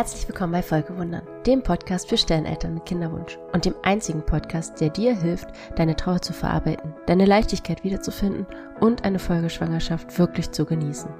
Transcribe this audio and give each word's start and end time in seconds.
Herzlich 0.00 0.26
willkommen 0.26 0.54
bei 0.54 0.62
Folgewundern, 0.62 1.28
dem 1.44 1.62
Podcast 1.62 2.08
für 2.08 2.16
Stelleneltern 2.16 2.72
mit 2.72 2.86
Kinderwunsch 2.86 3.38
und 3.52 3.66
dem 3.66 3.74
einzigen 3.82 4.24
Podcast, 4.24 4.80
der 4.80 4.88
dir 4.88 5.14
hilft, 5.14 5.48
deine 5.76 5.94
Trauer 5.94 6.22
zu 6.22 6.32
verarbeiten, 6.32 6.94
deine 7.04 7.26
Leichtigkeit 7.26 7.84
wiederzufinden 7.84 8.46
und 8.80 9.04
eine 9.04 9.18
Folgeschwangerschaft 9.18 10.18
wirklich 10.18 10.52
zu 10.52 10.64
genießen. 10.64 11.10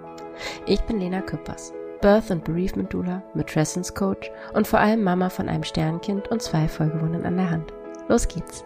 Ich 0.64 0.80
bin 0.84 0.98
Lena 0.98 1.20
Küppers, 1.20 1.74
Birth 2.00 2.30
and 2.30 2.42
Bereavement 2.42 2.90
Doula, 2.90 3.22
Matrescence 3.34 3.94
Coach 3.94 4.30
und 4.54 4.66
vor 4.66 4.78
allem 4.78 5.02
Mama 5.02 5.28
von 5.28 5.50
einem 5.50 5.64
Sternkind 5.64 6.28
und 6.28 6.40
zwei 6.40 6.66
Folgewundern 6.66 7.26
an 7.26 7.36
der 7.36 7.50
Hand. 7.50 7.74
Los 8.08 8.26
geht's! 8.28 8.64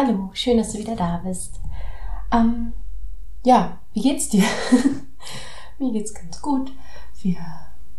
Hallo, 0.00 0.30
schön, 0.32 0.58
dass 0.58 0.74
du 0.74 0.78
wieder 0.78 0.94
da 0.94 1.20
bist. 1.24 1.60
Ähm, 2.30 2.72
ja, 3.44 3.80
wie 3.92 4.02
geht's 4.02 4.28
dir? 4.28 4.44
Mir 5.80 5.90
geht's 5.90 6.14
ganz 6.14 6.40
gut. 6.40 6.70
Wir 7.20 7.38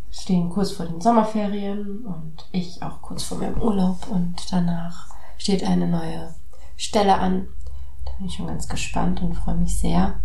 stehen 0.09 0.49
kurz 0.49 0.71
vor 0.71 0.85
den 0.85 1.01
Sommerferien 1.01 2.05
und 2.05 2.47
ich 2.53 2.81
auch 2.81 3.01
kurz 3.01 3.23
vor 3.23 3.39
meinem 3.39 3.61
Urlaub 3.61 4.07
und 4.09 4.49
danach 4.49 5.09
steht 5.37 5.61
eine 5.65 5.89
neue 5.89 6.33
Stelle 6.77 7.17
an. 7.17 7.49
Da 8.05 8.13
bin 8.13 8.27
ich 8.27 8.35
schon 8.35 8.47
ganz 8.47 8.69
gespannt 8.69 9.21
und 9.21 9.33
freue 9.33 9.55
mich 9.55 9.77
sehr. 9.77 10.21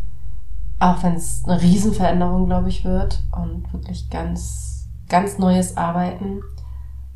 Auch 0.78 1.02
wenn 1.02 1.14
es 1.14 1.42
eine 1.44 1.60
Riesenveränderung, 1.60 2.46
glaube 2.46 2.68
ich, 2.68 2.84
wird 2.84 3.20
und 3.32 3.72
wirklich 3.72 4.10
ganz, 4.10 4.86
ganz 5.08 5.38
neues 5.38 5.76
Arbeiten 5.76 6.40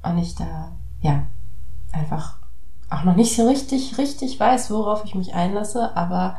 und 0.02 0.18
ich 0.18 0.34
da, 0.34 0.72
ja, 1.00 1.28
einfach 1.92 2.40
auch 2.90 3.04
noch 3.04 3.16
nicht 3.16 3.34
so 3.36 3.46
richtig, 3.46 3.98
richtig 3.98 4.38
weiß, 4.38 4.70
worauf 4.70 5.04
ich 5.04 5.14
mich 5.14 5.34
einlasse, 5.34 5.96
aber 5.96 6.36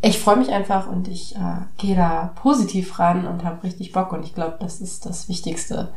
ich 0.00 0.18
freue 0.18 0.36
mich 0.36 0.50
einfach 0.50 0.86
und 0.86 1.08
ich 1.08 1.34
äh, 1.36 1.62
gehe 1.78 1.96
da 1.96 2.32
positiv 2.36 2.98
ran 2.98 3.26
und 3.26 3.44
habe 3.44 3.62
richtig 3.64 3.92
Bock 3.92 4.12
und 4.12 4.24
ich 4.24 4.34
glaube, 4.34 4.56
das 4.60 4.80
ist 4.80 5.06
das 5.06 5.28
Wichtigste, 5.28 5.92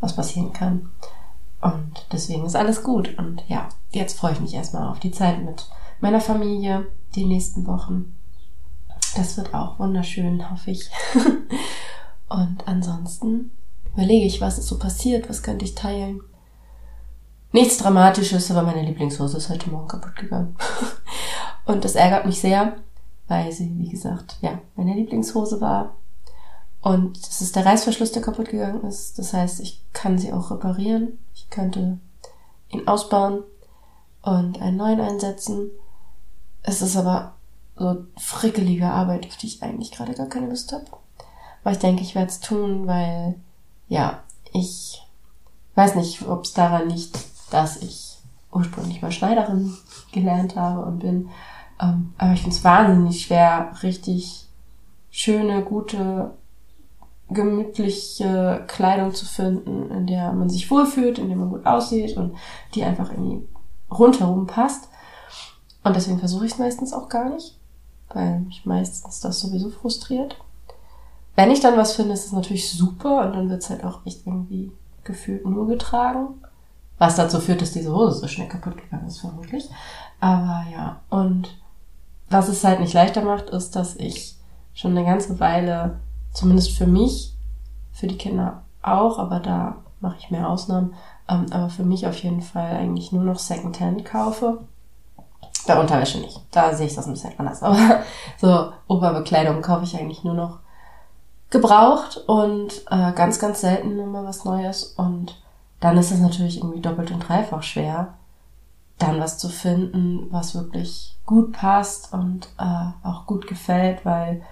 was 0.00 0.16
passieren 0.16 0.52
kann. 0.52 0.90
Und 1.60 2.06
deswegen 2.12 2.44
ist 2.44 2.56
alles 2.56 2.82
gut. 2.82 3.16
Und 3.18 3.44
ja, 3.48 3.68
jetzt 3.90 4.18
freue 4.18 4.32
ich 4.32 4.40
mich 4.40 4.54
erstmal 4.54 4.88
auf 4.88 4.98
die 4.98 5.12
Zeit 5.12 5.44
mit 5.44 5.68
meiner 6.00 6.20
Familie, 6.20 6.86
die 7.14 7.24
nächsten 7.24 7.66
Wochen. 7.66 8.16
Das 9.16 9.36
wird 9.36 9.54
auch 9.54 9.78
wunderschön, 9.78 10.50
hoffe 10.50 10.70
ich. 10.70 10.90
und 12.28 12.66
ansonsten 12.66 13.50
überlege 13.92 14.26
ich, 14.26 14.40
was 14.40 14.58
ist 14.58 14.68
so 14.68 14.78
passiert, 14.78 15.28
was 15.28 15.42
könnte 15.42 15.64
ich 15.64 15.74
teilen. 15.74 16.20
Nichts 17.52 17.76
Dramatisches, 17.76 18.50
aber 18.50 18.62
meine 18.62 18.82
Lieblingshose 18.82 19.36
ist 19.36 19.50
heute 19.50 19.68
Morgen 19.68 19.86
kaputt 19.86 20.16
gegangen. 20.16 20.56
Und 21.66 21.84
das 21.84 21.96
ärgert 21.96 22.24
mich 22.24 22.40
sehr, 22.40 22.78
weil 23.28 23.52
sie, 23.52 23.78
wie 23.78 23.90
gesagt, 23.90 24.38
ja, 24.40 24.58
meine 24.74 24.94
Lieblingshose 24.94 25.60
war. 25.60 25.94
Und 26.80 27.18
es 27.18 27.42
ist 27.42 27.54
der 27.54 27.66
Reißverschluss, 27.66 28.12
der 28.12 28.22
kaputt 28.22 28.48
gegangen 28.48 28.82
ist. 28.84 29.18
Das 29.18 29.34
heißt, 29.34 29.60
ich 29.60 29.82
kann 29.92 30.16
sie 30.16 30.32
auch 30.32 30.50
reparieren. 30.50 31.18
Ich 31.34 31.50
könnte 31.50 31.98
ihn 32.70 32.88
ausbauen 32.88 33.42
und 34.22 34.60
einen 34.62 34.78
neuen 34.78 35.00
einsetzen. 35.00 35.70
Es 36.62 36.80
ist 36.80 36.96
aber 36.96 37.34
so 37.76 38.06
frickelige 38.16 38.86
Arbeit, 38.86 39.26
auf 39.26 39.36
die 39.36 39.48
ich 39.48 39.62
eigentlich 39.62 39.92
gerade 39.92 40.14
gar 40.14 40.26
keine 40.26 40.48
Lust 40.48 40.72
habe. 40.72 40.86
Aber 41.62 41.72
ich 41.72 41.78
denke, 41.78 42.02
ich 42.02 42.14
werde 42.14 42.30
es 42.30 42.40
tun, 42.40 42.86
weil, 42.86 43.34
ja, 43.88 44.22
ich 44.54 45.06
weiß 45.74 45.96
nicht, 45.96 46.26
ob 46.26 46.44
es 46.44 46.54
daran 46.54 46.88
liegt, 46.88 47.31
dass 47.52 47.76
ich 47.76 48.18
ursprünglich 48.52 49.02
mal 49.02 49.12
Schneiderin 49.12 49.74
gelernt 50.12 50.56
habe 50.56 50.84
und 50.84 50.98
bin. 50.98 51.28
Ähm, 51.80 52.14
aber 52.18 52.32
ich 52.32 52.40
finde 52.40 52.56
es 52.56 52.64
wahnsinnig 52.64 53.22
schwer, 53.22 53.72
richtig 53.82 54.46
schöne, 55.10 55.62
gute, 55.62 56.32
gemütliche 57.30 58.64
Kleidung 58.66 59.14
zu 59.14 59.26
finden, 59.26 59.90
in 59.90 60.06
der 60.06 60.32
man 60.32 60.50
sich 60.50 60.70
wohlfühlt, 60.70 61.18
in 61.18 61.28
der 61.28 61.36
man 61.36 61.50
gut 61.50 61.66
aussieht 61.66 62.16
und 62.16 62.36
die 62.74 62.84
einfach 62.84 63.10
irgendwie 63.10 63.46
rundherum 63.90 64.46
passt. 64.46 64.88
Und 65.84 65.96
deswegen 65.96 66.18
versuche 66.18 66.46
ich 66.46 66.52
es 66.52 66.58
meistens 66.58 66.92
auch 66.92 67.08
gar 67.08 67.30
nicht, 67.30 67.58
weil 68.10 68.40
mich 68.40 68.64
meistens 68.64 69.20
das 69.20 69.40
sowieso 69.40 69.70
frustriert. 69.70 70.36
Wenn 71.34 71.50
ich 71.50 71.60
dann 71.60 71.78
was 71.78 71.94
finde, 71.94 72.12
ist 72.12 72.26
es 72.26 72.32
natürlich 72.32 72.70
super 72.70 73.26
und 73.26 73.32
dann 73.32 73.48
wird 73.48 73.62
es 73.62 73.70
halt 73.70 73.84
auch 73.84 74.04
echt 74.04 74.26
irgendwie 74.26 74.70
gefühlt 75.02 75.44
nur 75.46 75.66
getragen. 75.66 76.42
Was 77.02 77.16
dazu 77.16 77.40
führt, 77.40 77.60
dass 77.60 77.72
diese 77.72 77.92
Hose 77.92 78.20
so 78.20 78.28
schnell 78.28 78.46
kaputt 78.46 78.76
gegangen 78.76 79.08
ist, 79.08 79.18
vermutlich. 79.18 79.68
Aber 80.20 80.64
ja, 80.72 81.00
und 81.10 81.48
was 82.30 82.46
es 82.46 82.62
halt 82.62 82.78
nicht 82.78 82.92
leichter 82.92 83.22
macht, 83.22 83.50
ist, 83.50 83.74
dass 83.74 83.96
ich 83.96 84.36
schon 84.72 84.92
eine 84.92 85.04
ganze 85.04 85.40
Weile, 85.40 85.98
zumindest 86.32 86.78
für 86.78 86.86
mich, 86.86 87.34
für 87.90 88.06
die 88.06 88.16
Kinder 88.16 88.62
auch, 88.82 89.18
aber 89.18 89.40
da 89.40 89.78
mache 89.98 90.14
ich 90.20 90.30
mehr 90.30 90.48
Ausnahmen, 90.48 90.94
ähm, 91.28 91.46
aber 91.50 91.70
für 91.70 91.82
mich 91.82 92.06
auf 92.06 92.22
jeden 92.22 92.40
Fall 92.40 92.76
eigentlich 92.76 93.10
nur 93.10 93.24
noch 93.24 93.40
Secondhand 93.40 94.04
kaufe. 94.04 94.58
Bei 95.66 95.80
Unterwäsche 95.80 96.20
nicht. 96.20 96.40
Da 96.52 96.72
sehe 96.72 96.86
ich 96.86 96.94
das 96.94 97.06
ein 97.06 97.14
bisschen 97.14 97.36
anders. 97.36 97.64
Aber 97.64 97.78
so 98.40 98.72
Oberbekleidung 98.86 99.60
kaufe 99.60 99.82
ich 99.82 99.98
eigentlich 99.98 100.22
nur 100.22 100.34
noch 100.34 100.60
gebraucht 101.50 102.18
und 102.28 102.84
äh, 102.92 103.10
ganz, 103.10 103.40
ganz 103.40 103.60
selten 103.60 103.98
immer 103.98 104.22
was 104.24 104.44
Neues. 104.44 104.84
Und 104.84 105.42
dann 105.82 105.98
ist 105.98 106.12
es 106.12 106.20
natürlich 106.20 106.58
irgendwie 106.58 106.80
doppelt 106.80 107.10
und 107.10 107.28
dreifach 107.28 107.64
schwer, 107.64 108.14
dann 108.98 109.18
was 109.18 109.36
zu 109.36 109.48
finden, 109.48 110.28
was 110.30 110.54
wirklich 110.54 111.18
gut 111.26 111.52
passt 111.52 112.12
und 112.12 112.48
äh, 112.56 113.06
auch 113.06 113.26
gut 113.26 113.48
gefällt, 113.48 114.04
weil 114.04 114.42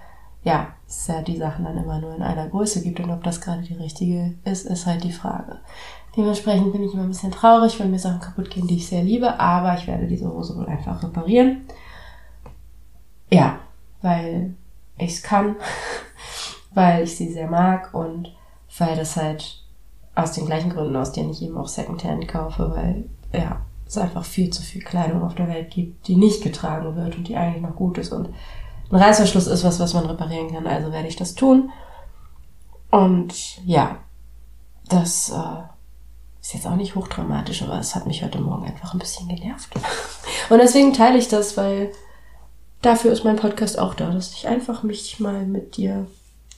ja, 0.43 0.67
es 0.87 1.07
ja 1.07 1.21
die 1.21 1.37
Sachen 1.37 1.63
dann 1.63 1.77
immer 1.77 2.01
nur 2.01 2.13
in 2.13 2.21
einer 2.21 2.49
Größe 2.49 2.81
gibt 2.83 2.99
und 2.99 3.11
ob 3.11 3.23
das 3.23 3.39
gerade 3.39 3.61
die 3.61 3.75
richtige 3.75 4.33
ist, 4.43 4.65
ist 4.65 4.85
halt 4.85 5.05
die 5.05 5.13
Frage. 5.13 5.59
Dementsprechend 6.17 6.73
bin 6.73 6.83
ich 6.83 6.93
immer 6.93 7.03
ein 7.03 7.09
bisschen 7.09 7.31
traurig, 7.31 7.79
wenn 7.79 7.91
mir 7.91 7.99
Sachen 7.99 8.19
kaputt 8.19 8.49
gehen, 8.49 8.67
die 8.67 8.75
ich 8.75 8.87
sehr 8.87 9.03
liebe, 9.03 9.39
aber 9.39 9.75
ich 9.75 9.87
werde 9.87 10.07
diese 10.07 10.29
Hose 10.29 10.57
wohl 10.57 10.65
einfach 10.65 11.01
reparieren. 11.01 11.61
Ja, 13.29 13.59
weil 14.01 14.55
ich 14.97 15.13
es 15.13 15.23
kann, 15.23 15.55
weil 16.73 17.03
ich 17.03 17.15
sie 17.15 17.31
sehr 17.31 17.49
mag 17.49 17.93
und 17.93 18.35
weil 18.77 18.97
das 18.97 19.15
halt 19.15 19.61
aus 20.15 20.33
den 20.33 20.45
gleichen 20.45 20.71
Gründen, 20.71 20.95
aus 20.95 21.11
denen 21.11 21.31
ich 21.31 21.41
eben 21.41 21.57
auch 21.57 21.67
Secondhand 21.67 22.27
kaufe, 22.27 22.71
weil 22.75 23.05
ja, 23.33 23.61
es 23.87 23.97
einfach 23.97 24.25
viel 24.25 24.49
zu 24.49 24.61
viel 24.61 24.81
Kleidung 24.81 25.23
auf 25.23 25.35
der 25.35 25.47
Welt 25.47 25.71
gibt, 25.71 26.07
die 26.07 26.15
nicht 26.15 26.43
getragen 26.43 26.95
wird 26.95 27.17
und 27.17 27.27
die 27.27 27.35
eigentlich 27.35 27.61
noch 27.61 27.75
gut 27.75 27.97
ist. 27.97 28.11
Und 28.11 28.29
ein 28.89 28.95
Reißverschluss 28.95 29.47
ist 29.47 29.63
was, 29.63 29.79
was 29.79 29.93
man 29.93 30.05
reparieren 30.05 30.51
kann, 30.51 30.67
also 30.67 30.91
werde 30.91 31.07
ich 31.07 31.15
das 31.15 31.35
tun. 31.35 31.71
Und 32.89 33.63
ja, 33.65 33.99
das 34.89 35.29
äh, 35.29 35.63
ist 36.41 36.53
jetzt 36.53 36.67
auch 36.67 36.75
nicht 36.75 36.95
hochdramatisch, 36.95 37.61
aber 37.63 37.79
es 37.79 37.95
hat 37.95 38.07
mich 38.07 38.23
heute 38.23 38.41
Morgen 38.41 38.65
einfach 38.65 38.93
ein 38.93 38.99
bisschen 38.99 39.29
genervt. 39.29 39.69
Und 40.49 40.57
deswegen 40.57 40.93
teile 40.93 41.17
ich 41.17 41.29
das, 41.29 41.55
weil 41.55 41.91
dafür 42.81 43.13
ist 43.13 43.23
mein 43.23 43.37
Podcast 43.37 43.79
auch 43.79 43.93
da, 43.93 44.11
dass 44.11 44.33
ich 44.33 44.47
einfach 44.47 44.83
mich 44.83 45.19
mal 45.19 45.45
mit 45.45 45.77
dir, 45.77 46.07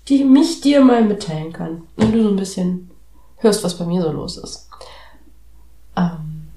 die 0.09 0.23
mich 0.23 0.61
dir 0.61 0.83
mal 0.83 1.03
mitteilen 1.03 1.53
kann. 1.53 1.83
Und 1.97 2.13
du 2.13 2.23
so 2.23 2.29
ein 2.29 2.35
bisschen 2.35 2.89
hörst, 3.43 3.63
was 3.63 3.77
bei 3.77 3.85
mir 3.85 4.01
so 4.01 4.11
los 4.11 4.37
ist. 4.37 4.69
Ähm, 5.95 6.49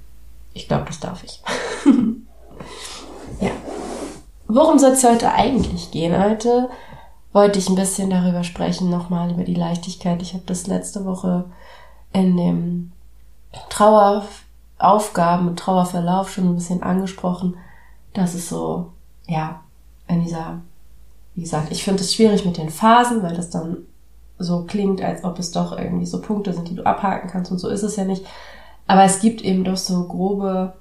ich 0.55 0.69
glaube, 0.69 0.85
das 0.87 1.01
darf 1.01 1.23
ich. 1.25 1.43
ja. 3.41 3.51
Worum 4.49 4.79
soll 4.79 4.93
es 4.93 5.05
heute 5.05 5.33
eigentlich 5.33 5.91
gehen? 5.91 6.19
Heute 6.19 6.71
wollte 7.33 7.59
ich 7.59 7.69
ein 7.69 7.75
bisschen 7.75 8.09
darüber 8.09 8.45
sprechen, 8.45 8.89
nochmal 8.89 9.31
über 9.31 9.45
die 9.45 9.55
Leichtigkeit. 9.55 10.23
Ich 10.23 10.33
habe 10.33 10.45
das 10.47 10.67
letzte 10.67 11.05
Woche 11.05 11.45
in 12.13 12.37
dem 12.37 12.93
Traueraufgaben 13.69 15.55
Trauerverlauf 15.57 16.31
schon 16.31 16.49
ein 16.49 16.55
bisschen 16.55 16.83
angesprochen, 16.83 17.57
dass 18.15 18.35
es 18.35 18.49
so, 18.49 18.93
ja, 19.27 19.61
in 20.09 20.23
dieser, 20.25 20.61
wie 21.35 21.43
gesagt, 21.43 21.73
ich 21.73 21.85
finde 21.85 22.03
es 22.03 22.15
schwierig 22.15 22.45
mit 22.45 22.57
den 22.57 22.71
Phasen, 22.71 23.23
weil 23.23 23.35
das 23.35 23.51
dann 23.51 23.79
so 24.39 24.65
klingt, 24.65 25.03
als 25.03 25.25
ob 25.25 25.39
es 25.39 25.51
doch 25.51 25.77
irgendwie 25.77 26.07
so 26.07 26.21
Punkte 26.21 26.53
sind, 26.53 26.69
die 26.69 26.75
du 26.75 26.85
abhaken 26.85 27.31
kannst 27.31 27.51
und 27.51 27.59
so 27.59 27.69
ist 27.69 27.83
es 27.83 27.97
ja 27.97 28.05
nicht. 28.05 28.25
Aber 28.87 29.05
es 29.05 29.21
gibt 29.21 29.43
eben 29.43 29.65
doch 29.65 29.77
so 29.77 30.05
grobe 30.05 30.75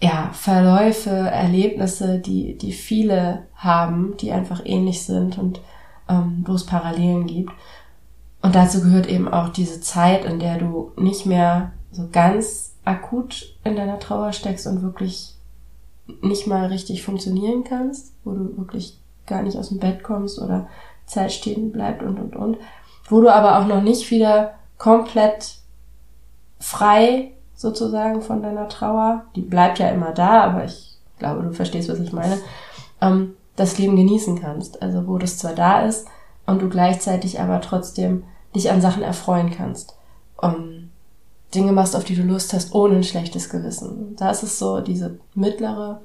ja, 0.00 0.30
Verläufe, 0.32 1.10
Erlebnisse, 1.10 2.18
die, 2.18 2.56
die 2.56 2.72
viele 2.72 3.44
haben, 3.54 4.16
die 4.18 4.32
einfach 4.32 4.62
ähnlich 4.64 5.02
sind 5.02 5.38
und 5.38 5.60
ähm, 6.08 6.42
wo 6.46 6.54
es 6.54 6.64
Parallelen 6.64 7.26
gibt. 7.26 7.52
Und 8.42 8.54
dazu 8.54 8.80
gehört 8.80 9.06
eben 9.06 9.28
auch 9.28 9.50
diese 9.50 9.80
Zeit, 9.80 10.24
in 10.24 10.38
der 10.38 10.58
du 10.58 10.92
nicht 10.96 11.26
mehr 11.26 11.72
so 11.92 12.08
ganz 12.10 12.74
akut 12.84 13.54
in 13.64 13.76
deiner 13.76 13.98
Trauer 13.98 14.32
steckst 14.32 14.66
und 14.66 14.82
wirklich 14.82 15.34
nicht 16.22 16.46
mal 16.46 16.66
richtig 16.66 17.02
funktionieren 17.02 17.64
kannst, 17.64 18.12
wo 18.24 18.32
du 18.32 18.56
wirklich 18.56 18.98
gar 19.26 19.42
nicht 19.42 19.58
aus 19.58 19.68
dem 19.68 19.78
Bett 19.78 20.02
kommst 20.02 20.40
oder 20.40 20.66
Zeit 21.10 21.32
stehen 21.32 21.72
bleibt 21.72 22.02
und, 22.02 22.18
und, 22.18 22.36
und. 22.36 22.56
Wo 23.08 23.20
du 23.20 23.32
aber 23.32 23.58
auch 23.58 23.66
noch 23.66 23.82
nicht 23.82 24.10
wieder 24.10 24.54
komplett 24.78 25.56
frei 26.58 27.32
sozusagen 27.54 28.22
von 28.22 28.42
deiner 28.42 28.68
Trauer, 28.68 29.24
die 29.34 29.42
bleibt 29.42 29.78
ja 29.78 29.88
immer 29.88 30.12
da, 30.12 30.42
aber 30.42 30.64
ich 30.64 30.96
glaube, 31.18 31.42
du 31.42 31.52
verstehst, 31.52 31.88
was 31.88 32.00
ich 32.00 32.12
meine, 32.12 32.38
ähm, 33.00 33.34
das 33.56 33.78
Leben 33.78 33.96
genießen 33.96 34.40
kannst. 34.40 34.82
Also 34.82 35.06
wo 35.06 35.18
das 35.18 35.38
zwar 35.38 35.54
da 35.54 35.82
ist 35.82 36.06
und 36.46 36.62
du 36.62 36.68
gleichzeitig 36.68 37.40
aber 37.40 37.60
trotzdem 37.60 38.24
dich 38.54 38.70
an 38.70 38.80
Sachen 38.80 39.02
erfreuen 39.02 39.50
kannst. 39.50 39.96
Um, 40.36 40.90
Dinge 41.54 41.72
machst, 41.72 41.96
auf 41.96 42.04
die 42.04 42.14
du 42.14 42.22
Lust 42.22 42.52
hast, 42.52 42.74
ohne 42.74 42.96
ein 42.96 43.04
schlechtes 43.04 43.50
Gewissen. 43.50 44.14
Da 44.16 44.30
ist 44.30 44.42
es 44.42 44.58
so, 44.58 44.80
diese 44.80 45.18
mittlere 45.34 46.00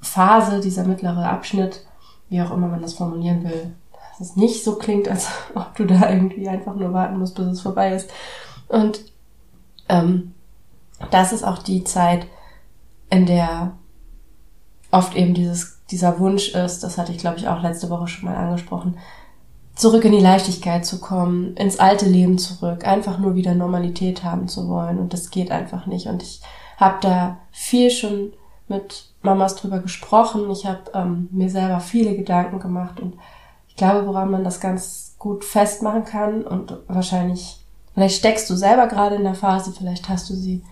Phase, 0.00 0.60
dieser 0.60 0.84
mittlere 0.84 1.28
Abschnitt, 1.28 1.86
wie 2.32 2.42
auch 2.42 2.50
immer 2.50 2.66
man 2.66 2.82
das 2.82 2.94
formulieren 2.94 3.44
will, 3.44 3.74
dass 3.92 4.30
es 4.30 4.36
nicht 4.36 4.64
so 4.64 4.76
klingt, 4.76 5.06
als 5.06 5.28
ob 5.54 5.76
du 5.76 5.84
da 5.84 6.10
irgendwie 6.10 6.48
einfach 6.48 6.74
nur 6.74 6.92
warten 6.92 7.18
musst, 7.18 7.36
bis 7.36 7.46
es 7.46 7.60
vorbei 7.60 7.94
ist. 7.94 8.10
Und 8.68 9.04
ähm, 9.88 10.32
das 11.10 11.32
ist 11.32 11.44
auch 11.44 11.58
die 11.58 11.84
Zeit, 11.84 12.26
in 13.10 13.26
der 13.26 13.72
oft 14.90 15.14
eben 15.14 15.34
dieses, 15.34 15.80
dieser 15.90 16.18
Wunsch 16.18 16.54
ist, 16.54 16.82
das 16.82 16.96
hatte 16.96 17.12
ich 17.12 17.18
glaube 17.18 17.38
ich 17.38 17.48
auch 17.48 17.62
letzte 17.62 17.90
Woche 17.90 18.08
schon 18.08 18.28
mal 18.28 18.36
angesprochen, 18.36 18.96
zurück 19.74 20.04
in 20.04 20.12
die 20.12 20.20
Leichtigkeit 20.20 20.86
zu 20.86 21.00
kommen, 21.00 21.54
ins 21.56 21.78
alte 21.78 22.06
Leben 22.06 22.38
zurück, 22.38 22.86
einfach 22.86 23.18
nur 23.18 23.34
wieder 23.34 23.54
Normalität 23.54 24.24
haben 24.24 24.48
zu 24.48 24.68
wollen. 24.68 24.98
Und 24.98 25.12
das 25.12 25.30
geht 25.30 25.50
einfach 25.50 25.86
nicht. 25.86 26.06
Und 26.06 26.22
ich 26.22 26.40
habe 26.76 26.98
da 27.00 27.38
viel 27.50 27.90
schon 27.90 28.32
mit 28.68 29.11
Mamas 29.22 29.54
drüber 29.56 29.78
gesprochen. 29.78 30.50
Ich 30.50 30.66
habe 30.66 30.80
ähm, 30.94 31.28
mir 31.30 31.48
selber 31.48 31.80
viele 31.80 32.16
Gedanken 32.16 32.60
gemacht 32.60 33.00
und 33.00 33.14
ich 33.68 33.76
glaube, 33.76 34.06
woran 34.06 34.30
man 34.30 34.44
das 34.44 34.60
ganz 34.60 35.14
gut 35.18 35.44
festmachen 35.44 36.04
kann 36.04 36.42
und 36.42 36.76
wahrscheinlich, 36.88 37.64
vielleicht 37.94 38.16
steckst 38.16 38.50
du 38.50 38.56
selber 38.56 38.86
gerade 38.86 39.16
in 39.16 39.24
der 39.24 39.34
Phase, 39.34 39.72
vielleicht 39.72 40.08
hast 40.08 40.28
du 40.28 40.34
sie 40.34 40.62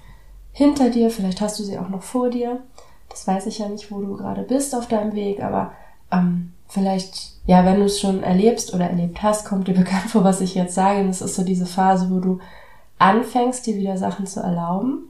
hinter 0.52 0.90
dir, 0.90 1.10
vielleicht 1.10 1.40
hast 1.40 1.58
du 1.58 1.64
sie 1.64 1.78
auch 1.78 1.88
noch 1.88 2.02
vor 2.02 2.30
dir. 2.30 2.60
Das 3.08 3.26
weiß 3.26 3.46
ich 3.46 3.58
ja 3.58 3.68
nicht, 3.68 3.90
wo 3.90 4.00
du 4.00 4.16
gerade 4.16 4.42
bist 4.42 4.74
auf 4.74 4.88
deinem 4.88 5.14
Weg, 5.14 5.42
aber 5.42 5.72
ähm, 6.12 6.52
vielleicht, 6.68 7.32
ja, 7.46 7.64
wenn 7.64 7.80
du 7.80 7.86
es 7.86 8.00
schon 8.00 8.22
erlebst 8.22 8.74
oder 8.74 8.88
erlebt 8.88 9.22
hast, 9.22 9.46
kommt 9.46 9.68
dir 9.68 9.74
bekannt 9.78 10.10
vor, 10.10 10.24
was 10.24 10.40
ich 10.40 10.54
jetzt 10.54 10.74
sage. 10.74 11.06
Das 11.06 11.22
ist 11.22 11.34
so 11.34 11.44
diese 11.44 11.66
Phase, 11.66 12.10
wo 12.10 12.20
du 12.20 12.40
anfängst, 12.98 13.66
dir 13.66 13.76
wieder 13.76 13.96
Sachen 13.96 14.26
zu 14.26 14.40
erlauben. 14.40 15.09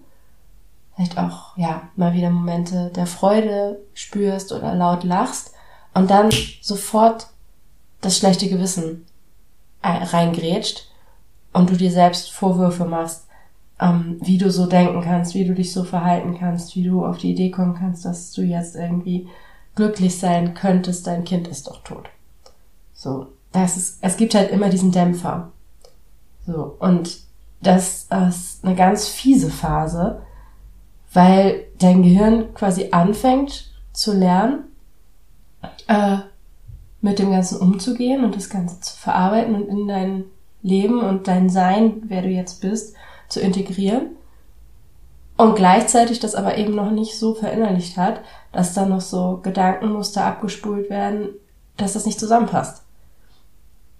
Vielleicht 1.00 1.16
auch, 1.16 1.56
ja, 1.56 1.88
mal 1.96 2.12
wieder 2.12 2.28
Momente 2.28 2.92
der 2.94 3.06
Freude 3.06 3.80
spürst 3.94 4.52
oder 4.52 4.74
laut 4.74 5.02
lachst 5.02 5.52
und 5.94 6.10
dann 6.10 6.30
sofort 6.60 7.28
das 8.02 8.18
schlechte 8.18 8.50
Gewissen 8.50 9.06
reingrätscht 9.82 10.90
und 11.54 11.70
du 11.70 11.76
dir 11.76 11.90
selbst 11.90 12.30
Vorwürfe 12.30 12.84
machst, 12.84 13.28
ähm, 13.80 14.18
wie 14.20 14.36
du 14.36 14.50
so 14.50 14.66
denken 14.66 15.00
kannst, 15.00 15.34
wie 15.34 15.46
du 15.46 15.54
dich 15.54 15.72
so 15.72 15.84
verhalten 15.84 16.36
kannst, 16.38 16.76
wie 16.76 16.84
du 16.84 17.06
auf 17.06 17.16
die 17.16 17.30
Idee 17.30 17.50
kommen 17.50 17.76
kannst, 17.76 18.04
dass 18.04 18.32
du 18.32 18.42
jetzt 18.42 18.76
irgendwie 18.76 19.26
glücklich 19.76 20.18
sein 20.18 20.52
könntest, 20.52 21.06
dein 21.06 21.24
Kind 21.24 21.48
ist 21.48 21.66
doch 21.66 21.82
tot. 21.82 22.10
So, 22.92 23.28
das 23.52 23.78
ist, 23.78 23.98
es 24.02 24.18
gibt 24.18 24.34
halt 24.34 24.50
immer 24.50 24.68
diesen 24.68 24.92
Dämpfer. 24.92 25.50
So, 26.46 26.76
und 26.78 27.20
das 27.62 28.06
ist 28.28 28.64
eine 28.66 28.74
ganz 28.74 29.08
fiese 29.08 29.50
Phase, 29.50 30.20
weil 31.12 31.64
dein 31.78 32.02
Gehirn 32.02 32.54
quasi 32.54 32.88
anfängt 32.92 33.70
zu 33.92 34.12
lernen, 34.12 34.64
äh, 35.88 36.18
mit 37.00 37.18
dem 37.18 37.30
Ganzen 37.30 37.58
umzugehen 37.60 38.24
und 38.24 38.36
das 38.36 38.50
Ganze 38.50 38.80
zu 38.80 38.96
verarbeiten 38.96 39.54
und 39.54 39.68
in 39.68 39.88
dein 39.88 40.24
Leben 40.62 41.00
und 41.00 41.26
dein 41.28 41.48
Sein, 41.48 42.02
wer 42.04 42.22
du 42.22 42.28
jetzt 42.28 42.60
bist, 42.60 42.94
zu 43.28 43.40
integrieren 43.40 44.16
und 45.40 45.56
gleichzeitig 45.56 46.20
das 46.20 46.34
aber 46.34 46.58
eben 46.58 46.74
noch 46.74 46.90
nicht 46.90 47.18
so 47.18 47.34
verinnerlicht 47.34 47.96
hat, 47.96 48.20
dass 48.52 48.74
da 48.74 48.84
noch 48.84 49.00
so 49.00 49.40
Gedankenmuster 49.42 50.22
abgespult 50.22 50.90
werden, 50.90 51.30
dass 51.78 51.94
das 51.94 52.04
nicht 52.04 52.20
zusammenpasst. 52.20 52.82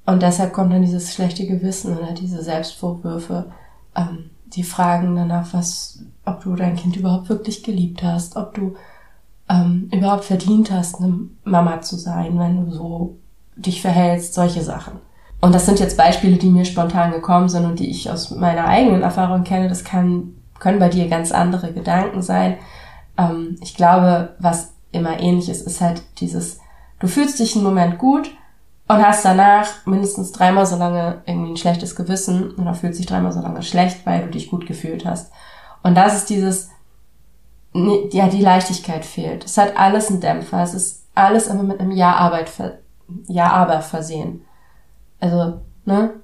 Und 0.05 0.21
deshalb 0.23 0.53
kommt 0.53 0.71
dann 0.71 0.83
dieses 0.83 1.15
schlechte 1.15 1.47
Gewissen 1.47 1.97
oder 1.97 2.13
diese 2.13 2.43
Selbstvorwürfe, 2.43 3.51
ähm, 3.97 4.29
die 4.55 4.63
Fragen 4.63 5.17
danach, 5.17 5.53
was, 5.53 6.05
ob 6.25 6.43
du 6.43 6.55
dein 6.55 6.77
Kind 6.77 6.97
überhaupt 6.97 7.29
wirklich 7.29 7.63
geliebt 7.63 8.03
hast, 8.03 8.37
ob 8.37 8.55
du 8.55 8.75
ähm, 9.49 9.89
überhaupt 9.93 10.25
verdient 10.25 10.71
hast, 10.71 11.01
eine 11.01 11.29
Mama 11.45 11.81
zu 11.81 11.97
sein, 11.97 12.39
wenn 12.39 12.65
du 12.65 12.73
so 12.73 13.19
dich 13.57 13.83
verhältst, 13.83 14.35
solche 14.35 14.63
Sachen. 14.63 14.95
Und 15.41 15.55
das 15.55 15.67
sind 15.67 15.81
jetzt 15.81 15.97
Beispiele, 15.97 16.37
die 16.37 16.51
mir 16.51 16.65
spontan 16.65 17.13
gekommen 17.13 17.49
sind 17.49 17.65
und 17.65 17.81
die 17.81 17.91
ich 17.91 18.11
aus 18.11 18.31
meiner 18.31 18.67
eigenen 18.67 19.03
Erfahrung 19.03 19.45
kenne. 19.45 19.69
Das 19.69 19.85
kann 19.85 20.35
können 20.61 20.79
bei 20.79 20.89
dir 20.89 21.09
ganz 21.09 21.33
andere 21.33 21.73
Gedanken 21.73 22.23
sein. 22.23 22.59
Ähm, 23.19 23.57
ich 23.61 23.75
glaube, 23.75 24.37
was 24.39 24.75
immer 24.93 25.19
ähnlich 25.19 25.49
ist, 25.49 25.67
ist 25.67 25.81
halt 25.81 26.03
dieses, 26.19 26.61
du 27.01 27.09
fühlst 27.09 27.41
dich 27.41 27.57
einen 27.57 27.65
Moment 27.65 27.99
gut 27.99 28.31
und 28.91 29.07
hast 29.07 29.25
danach 29.25 29.87
mindestens 29.87 30.33
dreimal 30.33 30.67
so 30.67 30.75
lange 30.75 31.23
irgendwie 31.25 31.53
ein 31.53 31.57
schlechtes 31.57 31.95
Gewissen 31.95 32.57
oder 32.57 32.75
fühlst 32.75 32.99
dich 32.99 33.07
dreimal 33.07 33.31
so 33.31 33.41
lange 33.41 33.63
schlecht, 33.63 34.05
weil 34.05 34.23
du 34.23 34.31
dich 34.31 34.51
gut 34.51 34.67
gefühlt 34.67 35.05
hast. 35.07 35.31
Und 35.85 35.95
das 35.95 36.17
ist 36.17 36.29
dieses, 36.29 36.71
ja, 37.73 38.27
die 38.27 38.43
Leichtigkeit 38.43 39.05
fehlt. 39.05 39.45
Es 39.45 39.57
hat 39.59 39.77
alles 39.77 40.09
einen 40.09 40.21
Dämpfer. 40.21 40.61
Es 40.65 40.75
ist 40.75 41.07
alles 41.15 41.47
immer 41.47 41.63
mit 41.63 41.79
einem 41.79 41.93
Ja-Arbeit, 41.93 42.51
Ja-Aber 43.29 43.81
versehen. 43.81 44.45
Also, 45.21 45.61
ne? 45.85 46.15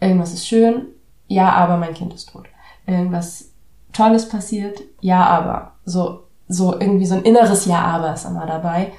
Irgendwas 0.00 0.34
ist 0.34 0.48
schön, 0.48 0.86
ja, 1.28 1.52
aber 1.52 1.76
mein 1.76 1.94
Kind 1.94 2.12
ist 2.12 2.30
tot. 2.32 2.46
Irgendwas 2.86 3.50
Tolles 3.92 4.28
passiert, 4.28 4.80
ja, 5.00 5.24
aber. 5.26 5.74
So, 5.84 6.24
so 6.48 6.72
irgendwie 6.72 7.06
so 7.06 7.14
ein 7.14 7.22
inneres 7.22 7.66
Ja, 7.66 7.82
aber 7.82 8.14
ist 8.14 8.24
immer 8.24 8.46
dabei. 8.46 8.90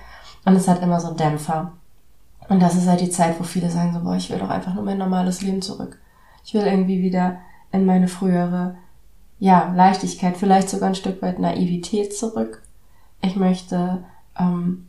Und 0.45 0.55
es 0.55 0.69
hat 0.69 0.81
immer 0.81 1.01
so 1.01 1.09
einen 1.09 1.17
Dämpfer. 1.17 1.73
Und 2.51 2.59
das 2.59 2.75
ist 2.75 2.85
halt 2.85 2.99
die 2.99 3.09
Zeit, 3.09 3.39
wo 3.39 3.45
viele 3.45 3.69
sagen 3.69 3.93
so, 3.93 4.01
boah, 4.01 4.17
ich 4.17 4.29
will 4.29 4.37
doch 4.37 4.49
einfach 4.49 4.73
nur 4.73 4.83
mein 4.83 4.97
normales 4.97 5.41
Leben 5.41 5.61
zurück. 5.61 6.01
Ich 6.43 6.53
will 6.53 6.63
irgendwie 6.63 7.01
wieder 7.01 7.37
in 7.71 7.85
meine 7.85 8.09
frühere, 8.09 8.75
ja, 9.39 9.71
Leichtigkeit, 9.73 10.35
vielleicht 10.35 10.69
sogar 10.69 10.89
ein 10.89 10.95
Stück 10.95 11.21
weit 11.21 11.39
Naivität 11.39 12.13
zurück. 12.13 12.61
Ich 13.21 13.37
möchte 13.37 14.03
ähm, 14.37 14.87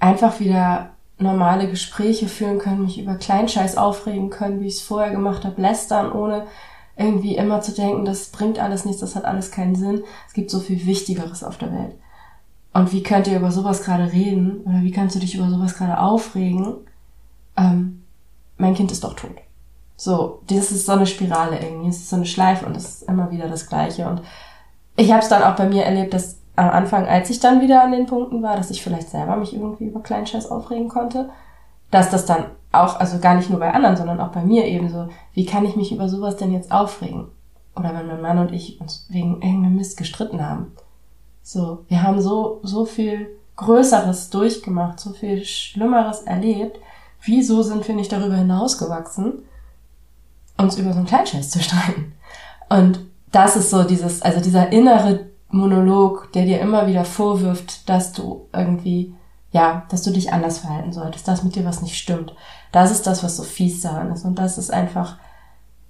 einfach 0.00 0.40
wieder 0.40 0.90
normale 1.18 1.70
Gespräche 1.70 2.26
führen 2.26 2.58
können, 2.58 2.82
mich 2.82 3.00
über 3.00 3.14
Kleinscheiß 3.14 3.76
aufregen 3.76 4.28
können, 4.28 4.60
wie 4.60 4.66
ich 4.66 4.74
es 4.74 4.82
vorher 4.82 5.12
gemacht 5.12 5.44
habe, 5.44 5.62
lästern, 5.62 6.10
ohne 6.10 6.46
irgendwie 6.96 7.36
immer 7.36 7.60
zu 7.60 7.70
denken, 7.70 8.06
das 8.06 8.30
bringt 8.30 8.58
alles 8.58 8.84
nichts, 8.84 9.02
das 9.02 9.14
hat 9.14 9.24
alles 9.24 9.52
keinen 9.52 9.76
Sinn. 9.76 10.02
Es 10.26 10.32
gibt 10.32 10.50
so 10.50 10.58
viel 10.58 10.84
Wichtigeres 10.84 11.44
auf 11.44 11.58
der 11.58 11.72
Welt. 11.72 11.94
Und 12.72 12.92
wie 12.92 13.04
könnt 13.04 13.28
ihr 13.28 13.36
über 13.36 13.52
sowas 13.52 13.84
gerade 13.84 14.12
reden? 14.12 14.62
Oder 14.62 14.82
wie 14.82 14.90
kannst 14.90 15.14
du 15.14 15.20
dich 15.20 15.36
über 15.36 15.48
sowas 15.48 15.76
gerade 15.76 16.00
aufregen? 16.00 16.87
Ähm, 17.58 18.04
mein 18.56 18.74
Kind 18.74 18.92
ist 18.92 19.04
doch 19.04 19.14
tot. 19.14 19.36
So, 19.96 20.40
das 20.46 20.70
ist 20.70 20.86
so 20.86 20.92
eine 20.92 21.06
Spirale 21.06 21.58
irgendwie. 21.60 21.88
Es 21.88 21.96
ist 21.96 22.10
so 22.10 22.16
eine 22.16 22.26
Schleife 22.26 22.64
und 22.66 22.76
es 22.76 22.84
ist 22.84 23.02
immer 23.02 23.30
wieder 23.30 23.48
das 23.48 23.68
Gleiche. 23.68 24.08
Und 24.08 24.22
ich 24.96 25.10
habe 25.10 25.22
es 25.22 25.28
dann 25.28 25.42
auch 25.42 25.56
bei 25.56 25.68
mir 25.68 25.84
erlebt, 25.84 26.14
dass 26.14 26.38
am 26.56 26.70
Anfang, 26.70 27.06
als 27.06 27.30
ich 27.30 27.40
dann 27.40 27.60
wieder 27.60 27.82
an 27.82 27.92
den 27.92 28.06
Punkten 28.06 28.42
war, 28.42 28.56
dass 28.56 28.70
ich 28.70 28.82
vielleicht 28.82 29.10
selber 29.10 29.36
mich 29.36 29.54
irgendwie 29.54 29.86
über 29.86 30.00
Kleinscheiß 30.00 30.50
aufregen 30.50 30.88
konnte, 30.88 31.30
dass 31.90 32.10
das 32.10 32.26
dann 32.26 32.46
auch, 32.72 33.00
also 33.00 33.18
gar 33.18 33.34
nicht 33.34 33.48
nur 33.50 33.60
bei 33.60 33.72
anderen, 33.72 33.96
sondern 33.96 34.20
auch 34.20 34.32
bei 34.32 34.44
mir 34.44 34.66
eben 34.66 34.88
so, 34.88 35.08
wie 35.34 35.46
kann 35.46 35.64
ich 35.64 35.76
mich 35.76 35.92
über 35.92 36.08
sowas 36.08 36.36
denn 36.36 36.52
jetzt 36.52 36.72
aufregen? 36.72 37.28
Oder 37.76 37.94
wenn 37.94 38.08
mein 38.08 38.20
Mann 38.20 38.38
und 38.38 38.52
ich 38.52 38.80
uns 38.80 39.06
wegen 39.08 39.40
irgendeinem 39.40 39.76
Mist 39.76 39.96
gestritten 39.96 40.44
haben. 40.44 40.72
So, 41.42 41.84
wir 41.88 42.02
haben 42.02 42.20
so, 42.20 42.60
so 42.62 42.84
viel 42.84 43.28
Größeres 43.56 44.30
durchgemacht, 44.30 45.00
so 45.00 45.10
viel 45.10 45.44
Schlimmeres 45.44 46.22
erlebt. 46.22 46.78
Wieso 47.22 47.62
sind 47.62 47.86
wir 47.86 47.94
nicht 47.94 48.12
darüber 48.12 48.36
hinausgewachsen, 48.36 49.42
uns 50.56 50.78
über 50.78 50.92
so 50.92 50.98
einen 50.98 51.06
Kleinscheiß 51.06 51.50
zu 51.50 51.60
streiten? 51.60 52.12
Und 52.68 53.00
das 53.32 53.56
ist 53.56 53.70
so 53.70 53.84
dieses, 53.84 54.22
also 54.22 54.40
dieser 54.40 54.72
innere 54.72 55.26
Monolog, 55.50 56.32
der 56.32 56.44
dir 56.44 56.60
immer 56.60 56.86
wieder 56.86 57.04
vorwirft, 57.04 57.88
dass 57.88 58.12
du 58.12 58.46
irgendwie 58.52 59.14
ja, 59.50 59.84
dass 59.88 60.02
du 60.02 60.10
dich 60.10 60.32
anders 60.32 60.58
verhalten 60.58 60.92
solltest, 60.92 61.26
dass 61.26 61.42
mit 61.42 61.54
dir 61.56 61.64
was 61.64 61.82
nicht 61.82 61.96
stimmt. 61.96 62.34
Das 62.70 62.90
ist 62.90 63.06
das, 63.06 63.24
was 63.24 63.36
so 63.36 63.42
fies 63.42 63.80
daran 63.80 64.12
ist. 64.12 64.24
Und 64.24 64.38
das 64.38 64.58
ist 64.58 64.70
einfach, 64.70 65.16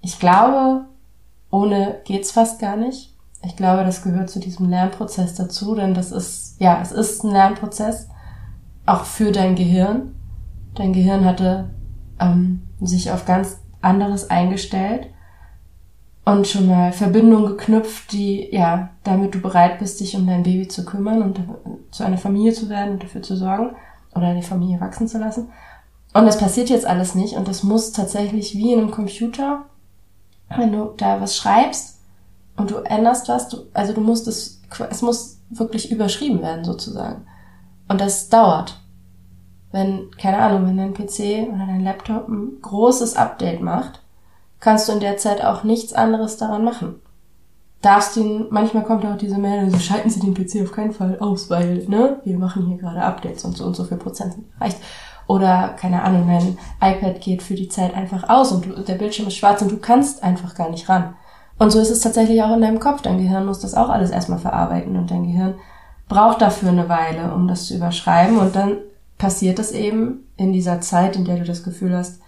ich 0.00 0.18
glaube, 0.18 0.84
ohne 1.50 2.00
geht's 2.04 2.30
fast 2.30 2.60
gar 2.60 2.76
nicht. 2.76 3.14
Ich 3.44 3.56
glaube, 3.56 3.84
das 3.84 4.02
gehört 4.02 4.30
zu 4.30 4.40
diesem 4.40 4.68
Lernprozess 4.68 5.34
dazu, 5.34 5.74
denn 5.74 5.94
das 5.94 6.12
ist, 6.12 6.56
ja, 6.60 6.80
es 6.80 6.92
ist 6.92 7.24
ein 7.24 7.30
Lernprozess, 7.30 8.08
auch 8.86 9.04
für 9.04 9.32
dein 9.32 9.54
Gehirn. 9.54 10.14
Dein 10.74 10.92
Gehirn 10.92 11.24
hatte 11.24 11.70
ähm, 12.20 12.62
sich 12.80 13.10
auf 13.10 13.24
ganz 13.24 13.58
anderes 13.80 14.30
eingestellt 14.30 15.08
und 16.24 16.46
schon 16.46 16.66
mal 16.66 16.92
Verbindungen 16.92 17.46
geknüpft, 17.46 18.12
die, 18.12 18.48
ja, 18.52 18.90
damit 19.02 19.34
du 19.34 19.40
bereit 19.40 19.78
bist, 19.78 20.00
dich 20.00 20.14
um 20.16 20.26
dein 20.26 20.42
Baby 20.42 20.68
zu 20.68 20.84
kümmern 20.84 21.22
und 21.22 21.40
zu 21.90 22.04
einer 22.04 22.18
Familie 22.18 22.52
zu 22.52 22.68
werden 22.68 22.94
und 22.94 23.02
dafür 23.02 23.22
zu 23.22 23.36
sorgen 23.36 23.76
oder 24.14 24.34
die 24.34 24.42
Familie 24.42 24.80
wachsen 24.80 25.08
zu 25.08 25.18
lassen. 25.18 25.48
Und 26.12 26.26
das 26.26 26.38
passiert 26.38 26.68
jetzt 26.68 26.86
alles 26.86 27.14
nicht 27.14 27.34
und 27.34 27.48
das 27.48 27.62
muss 27.62 27.92
tatsächlich 27.92 28.54
wie 28.54 28.72
in 28.72 28.80
einem 28.80 28.90
Computer, 28.90 29.64
wenn 30.54 30.72
du 30.72 30.92
da 30.96 31.20
was 31.20 31.36
schreibst 31.36 31.98
und 32.56 32.70
du 32.70 32.76
änderst 32.78 33.28
was, 33.28 33.48
du, 33.48 33.58
also 33.72 33.92
du 33.92 34.00
musst 34.00 34.26
es, 34.26 34.60
es 34.90 35.02
muss 35.02 35.38
wirklich 35.50 35.90
überschrieben 35.90 36.42
werden 36.42 36.64
sozusagen. 36.64 37.26
Und 37.88 38.00
das 38.00 38.28
dauert. 38.28 38.80
Wenn, 39.70 40.10
keine 40.20 40.38
Ahnung, 40.38 40.66
wenn 40.66 40.76
dein 40.76 40.94
PC 40.94 41.48
oder 41.48 41.66
dein 41.66 41.84
Laptop 41.84 42.28
ein 42.28 42.60
großes 42.62 43.16
Update 43.16 43.60
macht, 43.60 44.02
kannst 44.60 44.88
du 44.88 44.92
in 44.92 45.00
der 45.00 45.16
Zeit 45.18 45.44
auch 45.44 45.62
nichts 45.62 45.92
anderes 45.92 46.36
daran 46.36 46.64
machen. 46.64 46.96
Darfst 47.82 48.16
ihn, 48.16 48.46
manchmal 48.50 48.82
kommt 48.82 49.04
auch 49.06 49.16
diese 49.16 49.38
Meldung, 49.38 49.70
so 49.70 49.78
schalten 49.78 50.10
Sie 50.10 50.20
den 50.20 50.34
PC 50.34 50.62
auf 50.62 50.72
keinen 50.72 50.92
Fall 50.92 51.18
aus, 51.20 51.48
weil, 51.48 51.84
ne, 51.86 52.18
wir 52.24 52.36
machen 52.36 52.66
hier 52.66 52.78
gerade 52.78 53.02
Updates 53.02 53.44
und 53.44 53.56
so 53.56 53.64
und 53.64 53.76
so 53.76 53.84
viel 53.84 53.98
Prozent 53.98 54.34
reicht. 54.60 54.78
Oder, 55.28 55.76
keine 55.78 56.02
Ahnung, 56.02 56.26
dein 56.26 56.58
iPad 56.80 57.20
geht 57.20 57.42
für 57.42 57.54
die 57.54 57.68
Zeit 57.68 57.94
einfach 57.94 58.28
aus 58.28 58.50
und 58.50 58.64
du, 58.64 58.82
der 58.82 58.94
Bildschirm 58.94 59.28
ist 59.28 59.36
schwarz 59.36 59.62
und 59.62 59.70
du 59.70 59.76
kannst 59.76 60.24
einfach 60.24 60.54
gar 60.54 60.70
nicht 60.70 60.88
ran. 60.88 61.14
Und 61.58 61.70
so 61.70 61.78
ist 61.78 61.90
es 61.90 62.00
tatsächlich 62.00 62.42
auch 62.42 62.54
in 62.54 62.62
deinem 62.62 62.80
Kopf. 62.80 63.02
Dein 63.02 63.18
Gehirn 63.18 63.44
muss 63.44 63.60
das 63.60 63.74
auch 63.74 63.90
alles 63.90 64.10
erstmal 64.10 64.38
verarbeiten 64.38 64.96
und 64.96 65.10
dein 65.10 65.24
Gehirn 65.24 65.54
braucht 66.08 66.40
dafür 66.40 66.70
eine 66.70 66.88
Weile, 66.88 67.34
um 67.34 67.46
das 67.46 67.66
zu 67.66 67.76
überschreiben 67.76 68.38
und 68.38 68.56
dann 68.56 68.78
passiert 69.18 69.58
es 69.58 69.72
eben 69.72 70.28
in 70.36 70.52
dieser 70.52 70.80
Zeit, 70.80 71.16
in 71.16 71.24
der 71.24 71.36
du 71.36 71.44
das 71.44 71.64
Gefühl 71.64 71.94
hast, 71.94 72.20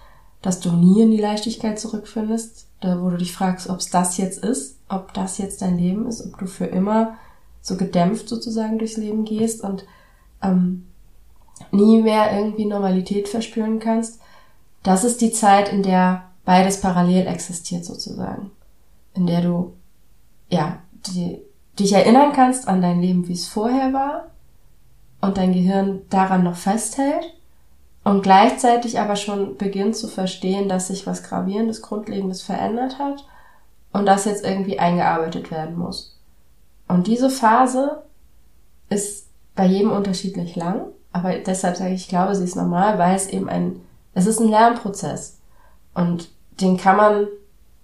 dass 0.42 0.60
du 0.60 0.72
nie 0.72 1.02
in 1.02 1.10
die 1.10 1.20
Leichtigkeit 1.20 1.78
zurückfindest, 1.78 2.66
da 2.80 3.00
wo 3.00 3.10
du 3.10 3.16
dich 3.16 3.32
fragst, 3.32 3.68
ob 3.68 3.78
es 3.78 3.90
das 3.90 4.16
jetzt 4.16 4.42
ist, 4.42 4.78
ob 4.88 5.14
das 5.14 5.38
jetzt 5.38 5.62
dein 5.62 5.78
Leben 5.78 6.06
ist, 6.06 6.24
ob 6.26 6.38
du 6.38 6.46
für 6.46 6.66
immer 6.66 7.16
so 7.62 7.76
gedämpft 7.76 8.28
sozusagen 8.28 8.78
durchs 8.78 8.96
Leben 8.96 9.24
gehst 9.24 9.62
und 9.62 9.84
ähm, 10.42 10.86
nie 11.70 12.00
mehr 12.00 12.36
irgendwie 12.36 12.64
Normalität 12.64 13.28
verspüren 13.28 13.78
kannst. 13.78 14.18
Das 14.82 15.04
ist 15.04 15.20
die 15.20 15.30
Zeit, 15.30 15.70
in 15.70 15.82
der 15.82 16.24
beides 16.44 16.80
parallel 16.80 17.26
existiert 17.26 17.84
sozusagen, 17.84 18.50
in 19.14 19.26
der 19.26 19.42
du 19.42 19.74
ja 20.48 20.78
die, 21.06 21.38
dich 21.78 21.92
erinnern 21.92 22.32
kannst 22.32 22.66
an 22.66 22.80
dein 22.80 23.02
Leben, 23.02 23.28
wie 23.28 23.34
es 23.34 23.46
vorher 23.46 23.92
war 23.92 24.30
und 25.20 25.36
dein 25.36 25.52
Gehirn 25.52 26.02
daran 26.10 26.44
noch 26.44 26.56
festhält 26.56 27.34
und 28.04 28.22
gleichzeitig 28.22 28.98
aber 28.98 29.16
schon 29.16 29.56
beginnt 29.56 29.96
zu 29.96 30.08
verstehen, 30.08 30.68
dass 30.68 30.88
sich 30.88 31.06
was 31.06 31.22
Gravierendes, 31.22 31.82
Grundlegendes 31.82 32.42
verändert 32.42 32.98
hat 32.98 33.26
und 33.92 34.06
das 34.06 34.24
jetzt 34.24 34.44
irgendwie 34.44 34.78
eingearbeitet 34.78 35.50
werden 35.50 35.76
muss. 35.76 36.18
Und 36.88 37.06
diese 37.06 37.30
Phase 37.30 38.02
ist 38.88 39.28
bei 39.54 39.66
jedem 39.66 39.92
unterschiedlich 39.92 40.56
lang, 40.56 40.86
aber 41.12 41.34
deshalb 41.38 41.76
sage 41.76 41.94
ich, 41.94 42.02
ich 42.02 42.08
glaube, 42.08 42.34
sie 42.34 42.44
ist 42.44 42.56
normal, 42.56 42.98
weil 42.98 43.14
es 43.14 43.28
eben 43.28 43.48
ein, 43.48 43.80
es 44.14 44.26
ist 44.26 44.40
ein 44.40 44.48
Lernprozess 44.48 45.38
und 45.94 46.30
den 46.60 46.76
kann 46.76 46.96
man 46.96 47.26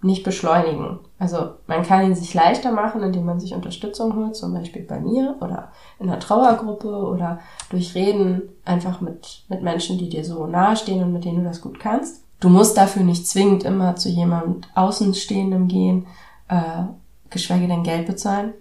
nicht 0.06 0.24
beschleunigen. 0.24 1.00
Also 1.18 1.50
man 1.66 1.82
kann 1.82 2.04
ihn 2.04 2.14
sich 2.14 2.32
leichter 2.34 2.72
machen, 2.72 3.02
indem 3.02 3.24
man 3.24 3.40
sich 3.40 3.54
Unterstützung 3.54 4.14
holt, 4.16 4.36
zum 4.36 4.54
Beispiel 4.54 4.82
bei 4.82 5.00
mir 5.00 5.36
oder 5.40 5.72
in 5.98 6.08
einer 6.08 6.20
Trauergruppe 6.20 6.88
oder 6.88 7.40
durch 7.70 7.94
Reden 7.94 8.42
einfach 8.64 9.00
mit, 9.00 9.44
mit 9.48 9.62
Menschen, 9.62 9.98
die 9.98 10.08
dir 10.08 10.24
so 10.24 10.46
nahestehen 10.46 11.02
und 11.02 11.12
mit 11.12 11.24
denen 11.24 11.38
du 11.38 11.44
das 11.44 11.60
gut 11.60 11.80
kannst. 11.80 12.22
Du 12.40 12.48
musst 12.48 12.76
dafür 12.76 13.02
nicht 13.02 13.26
zwingend 13.26 13.64
immer 13.64 13.96
zu 13.96 14.08
jemand 14.08 14.68
Außenstehendem 14.74 15.68
gehen, 15.68 16.06
äh, 16.48 16.84
geschweige 17.30 17.66
denn 17.66 17.82
Geld 17.82 18.06
bezahlen. 18.06 18.52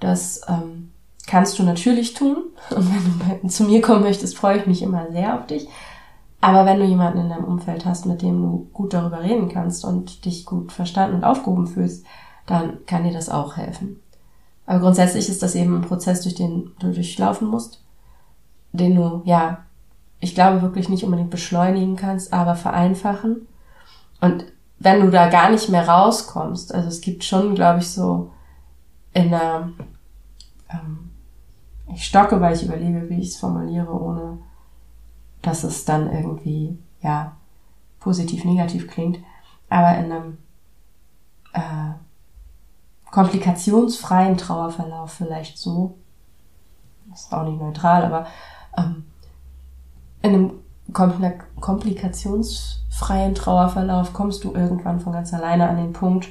Das 0.00 0.42
ähm, 0.48 0.90
kannst 1.26 1.58
du 1.58 1.62
natürlich 1.62 2.14
tun. 2.14 2.36
Und 2.70 2.90
wenn 2.92 3.40
du 3.42 3.48
zu 3.48 3.64
mir 3.64 3.80
kommen 3.80 4.02
möchtest, 4.02 4.36
freue 4.36 4.58
ich 4.58 4.66
mich 4.66 4.82
immer 4.82 5.10
sehr 5.12 5.38
auf 5.38 5.46
dich. 5.46 5.68
Aber 6.44 6.66
wenn 6.66 6.78
du 6.78 6.84
jemanden 6.84 7.20
in 7.20 7.30
deinem 7.30 7.46
Umfeld 7.46 7.86
hast, 7.86 8.04
mit 8.04 8.20
dem 8.20 8.42
du 8.42 8.68
gut 8.74 8.92
darüber 8.92 9.22
reden 9.22 9.48
kannst 9.48 9.82
und 9.82 10.26
dich 10.26 10.44
gut 10.44 10.72
verstanden 10.72 11.16
und 11.16 11.24
aufgehoben 11.24 11.66
fühlst, 11.66 12.04
dann 12.44 12.84
kann 12.84 13.04
dir 13.04 13.14
das 13.14 13.30
auch 13.30 13.56
helfen. 13.56 14.02
Aber 14.66 14.80
grundsätzlich 14.80 15.30
ist 15.30 15.42
das 15.42 15.54
eben 15.54 15.74
ein 15.74 15.88
Prozess, 15.88 16.20
durch 16.20 16.34
den 16.34 16.72
du 16.80 16.92
durchlaufen 16.92 17.48
musst, 17.48 17.82
den 18.72 18.94
du, 18.94 19.22
ja, 19.24 19.64
ich 20.20 20.34
glaube 20.34 20.60
wirklich 20.60 20.90
nicht 20.90 21.04
unbedingt 21.04 21.30
beschleunigen 21.30 21.96
kannst, 21.96 22.34
aber 22.34 22.56
vereinfachen. 22.56 23.48
Und 24.20 24.44
wenn 24.78 25.00
du 25.00 25.10
da 25.10 25.30
gar 25.30 25.50
nicht 25.50 25.70
mehr 25.70 25.88
rauskommst, 25.88 26.74
also 26.74 26.88
es 26.88 27.00
gibt 27.00 27.24
schon, 27.24 27.54
glaube 27.54 27.78
ich, 27.78 27.88
so 27.88 28.32
in 29.14 29.32
einer, 29.32 29.70
ähm, 30.68 31.10
ich 31.94 32.04
stocke, 32.04 32.38
weil 32.42 32.54
ich 32.54 32.64
überlege, 32.64 33.08
wie 33.08 33.20
ich 33.22 33.28
es 33.28 33.38
formuliere, 33.38 33.90
ohne 33.90 34.40
dass 35.46 35.64
es 35.64 35.84
dann 35.84 36.12
irgendwie, 36.12 36.78
ja, 37.00 37.36
positiv, 38.00 38.44
negativ 38.44 38.88
klingt, 38.88 39.18
aber 39.68 39.96
in 39.98 40.12
einem 40.12 40.38
äh, 41.52 41.92
komplikationsfreien 43.10 44.36
Trauerverlauf 44.36 45.12
vielleicht 45.12 45.58
so, 45.58 45.96
ist 47.12 47.32
auch 47.32 47.44
nicht 47.44 47.60
neutral, 47.60 48.04
aber 48.04 48.26
ähm, 48.76 49.04
in 50.22 50.34
einem 50.34 50.52
komplikationsfreien 50.92 53.34
Trauerverlauf 53.34 54.12
kommst 54.12 54.44
du 54.44 54.54
irgendwann 54.54 55.00
von 55.00 55.12
ganz 55.12 55.32
alleine 55.32 55.68
an 55.68 55.76
den 55.76 55.92
Punkt, 55.92 56.28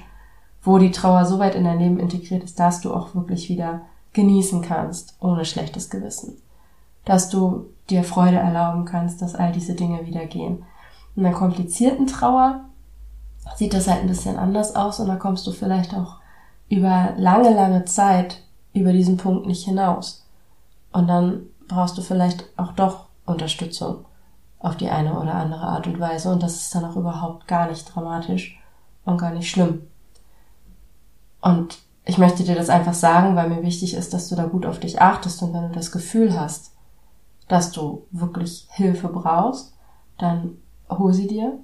wo 0.62 0.78
die 0.78 0.92
Trauer 0.92 1.26
so 1.26 1.40
weit 1.40 1.56
in 1.56 1.64
dein 1.64 1.80
Leben 1.80 2.00
integriert 2.00 2.44
ist, 2.44 2.60
dass 2.60 2.82
du 2.82 2.94
auch 2.94 3.16
wirklich 3.16 3.50
wieder 3.50 3.82
genießen 4.14 4.62
kannst, 4.62 5.16
ohne 5.20 5.46
schlechtes 5.46 5.90
Gewissen. 5.90 6.38
Dass 7.06 7.30
du 7.30 7.68
dir 7.90 8.04
Freude 8.04 8.38
erlauben 8.38 8.86
kannst, 8.86 9.22
dass 9.22 9.36
all 9.36 9.52
diese 9.52 9.76
Dinge 9.76 10.06
wieder 10.06 10.26
gehen. 10.26 10.64
In 11.16 11.26
einer 11.26 11.36
komplizierten 11.36 12.08
Trauer 12.08 12.62
sieht 13.56 13.74
das 13.74 13.88
halt 13.88 14.02
ein 14.02 14.08
bisschen 14.08 14.38
anders 14.38 14.76
aus 14.76 15.00
und 15.00 15.08
da 15.08 15.16
kommst 15.16 15.46
du 15.46 15.52
vielleicht 15.52 15.94
auch 15.94 16.18
über 16.70 17.14
lange, 17.18 17.54
lange 17.54 17.86
Zeit 17.86 18.42
über 18.74 18.94
diesen 18.94 19.18
Punkt 19.18 19.46
nicht 19.46 19.66
hinaus. 19.66 20.26
Und 20.92 21.08
dann 21.08 21.44
brauchst 21.68 21.98
du 21.98 22.02
vielleicht 22.02 22.46
auch 22.58 22.72
doch 22.72 23.06
Unterstützung 23.26 24.06
auf 24.60 24.78
die 24.78 24.90
eine 24.90 25.20
oder 25.20 25.36
andere 25.36 25.62
Art 25.62 25.88
und 25.88 26.00
Weise 26.00 26.32
und 26.32 26.42
das 26.42 26.56
ist 26.56 26.74
dann 26.74 26.86
auch 26.86 26.96
überhaupt 26.96 27.48
gar 27.48 27.68
nicht 27.68 27.94
dramatisch 27.94 28.60
und 29.06 29.18
gar 29.18 29.32
nicht 29.32 29.50
schlimm. 29.50 29.82
Und 31.42 31.80
ich 32.06 32.18
möchte 32.18 32.44
dir 32.44 32.56
das 32.56 32.70
einfach 32.70 32.94
sagen, 32.94 33.36
weil 33.36 33.50
mir 33.50 33.62
wichtig 33.62 33.94
ist, 33.94 34.14
dass 34.14 34.30
du 34.30 34.36
da 34.36 34.46
gut 34.46 34.66
auf 34.66 34.80
dich 34.80 35.02
achtest 35.02 35.42
und 35.44 35.54
wenn 35.54 35.68
du 35.68 35.76
das 35.76 35.92
Gefühl 35.92 36.40
hast, 36.40 36.73
dass 37.48 37.72
du 37.72 38.06
wirklich 38.12 38.68
Hilfe 38.72 39.08
brauchst, 39.08 39.74
dann 40.18 40.58
hol 40.90 41.14
sie 41.14 41.28
dir. 41.28 41.60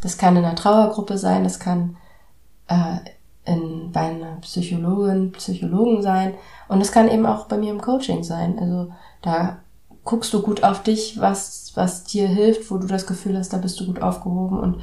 Das 0.00 0.18
kann 0.18 0.36
in 0.36 0.44
einer 0.44 0.56
Trauergruppe 0.56 1.16
sein, 1.16 1.44
das 1.44 1.58
kann 1.58 1.96
äh, 2.68 2.98
in, 3.44 3.92
bei 3.92 4.00
einer 4.00 4.36
Psychologin, 4.40 5.32
Psychologen 5.32 6.02
sein 6.02 6.34
und 6.68 6.80
es 6.80 6.92
kann 6.92 7.08
eben 7.08 7.26
auch 7.26 7.46
bei 7.46 7.56
mir 7.56 7.70
im 7.70 7.80
Coaching 7.80 8.22
sein. 8.22 8.58
Also 8.58 8.92
da 9.22 9.58
guckst 10.04 10.32
du 10.34 10.42
gut 10.42 10.62
auf 10.62 10.82
dich, 10.82 11.20
was, 11.20 11.72
was 11.74 12.04
dir 12.04 12.28
hilft, 12.28 12.70
wo 12.70 12.78
du 12.78 12.86
das 12.86 13.06
Gefühl 13.06 13.36
hast, 13.38 13.52
da 13.52 13.58
bist 13.58 13.80
du 13.80 13.86
gut 13.86 14.02
aufgehoben 14.02 14.58
und 14.58 14.80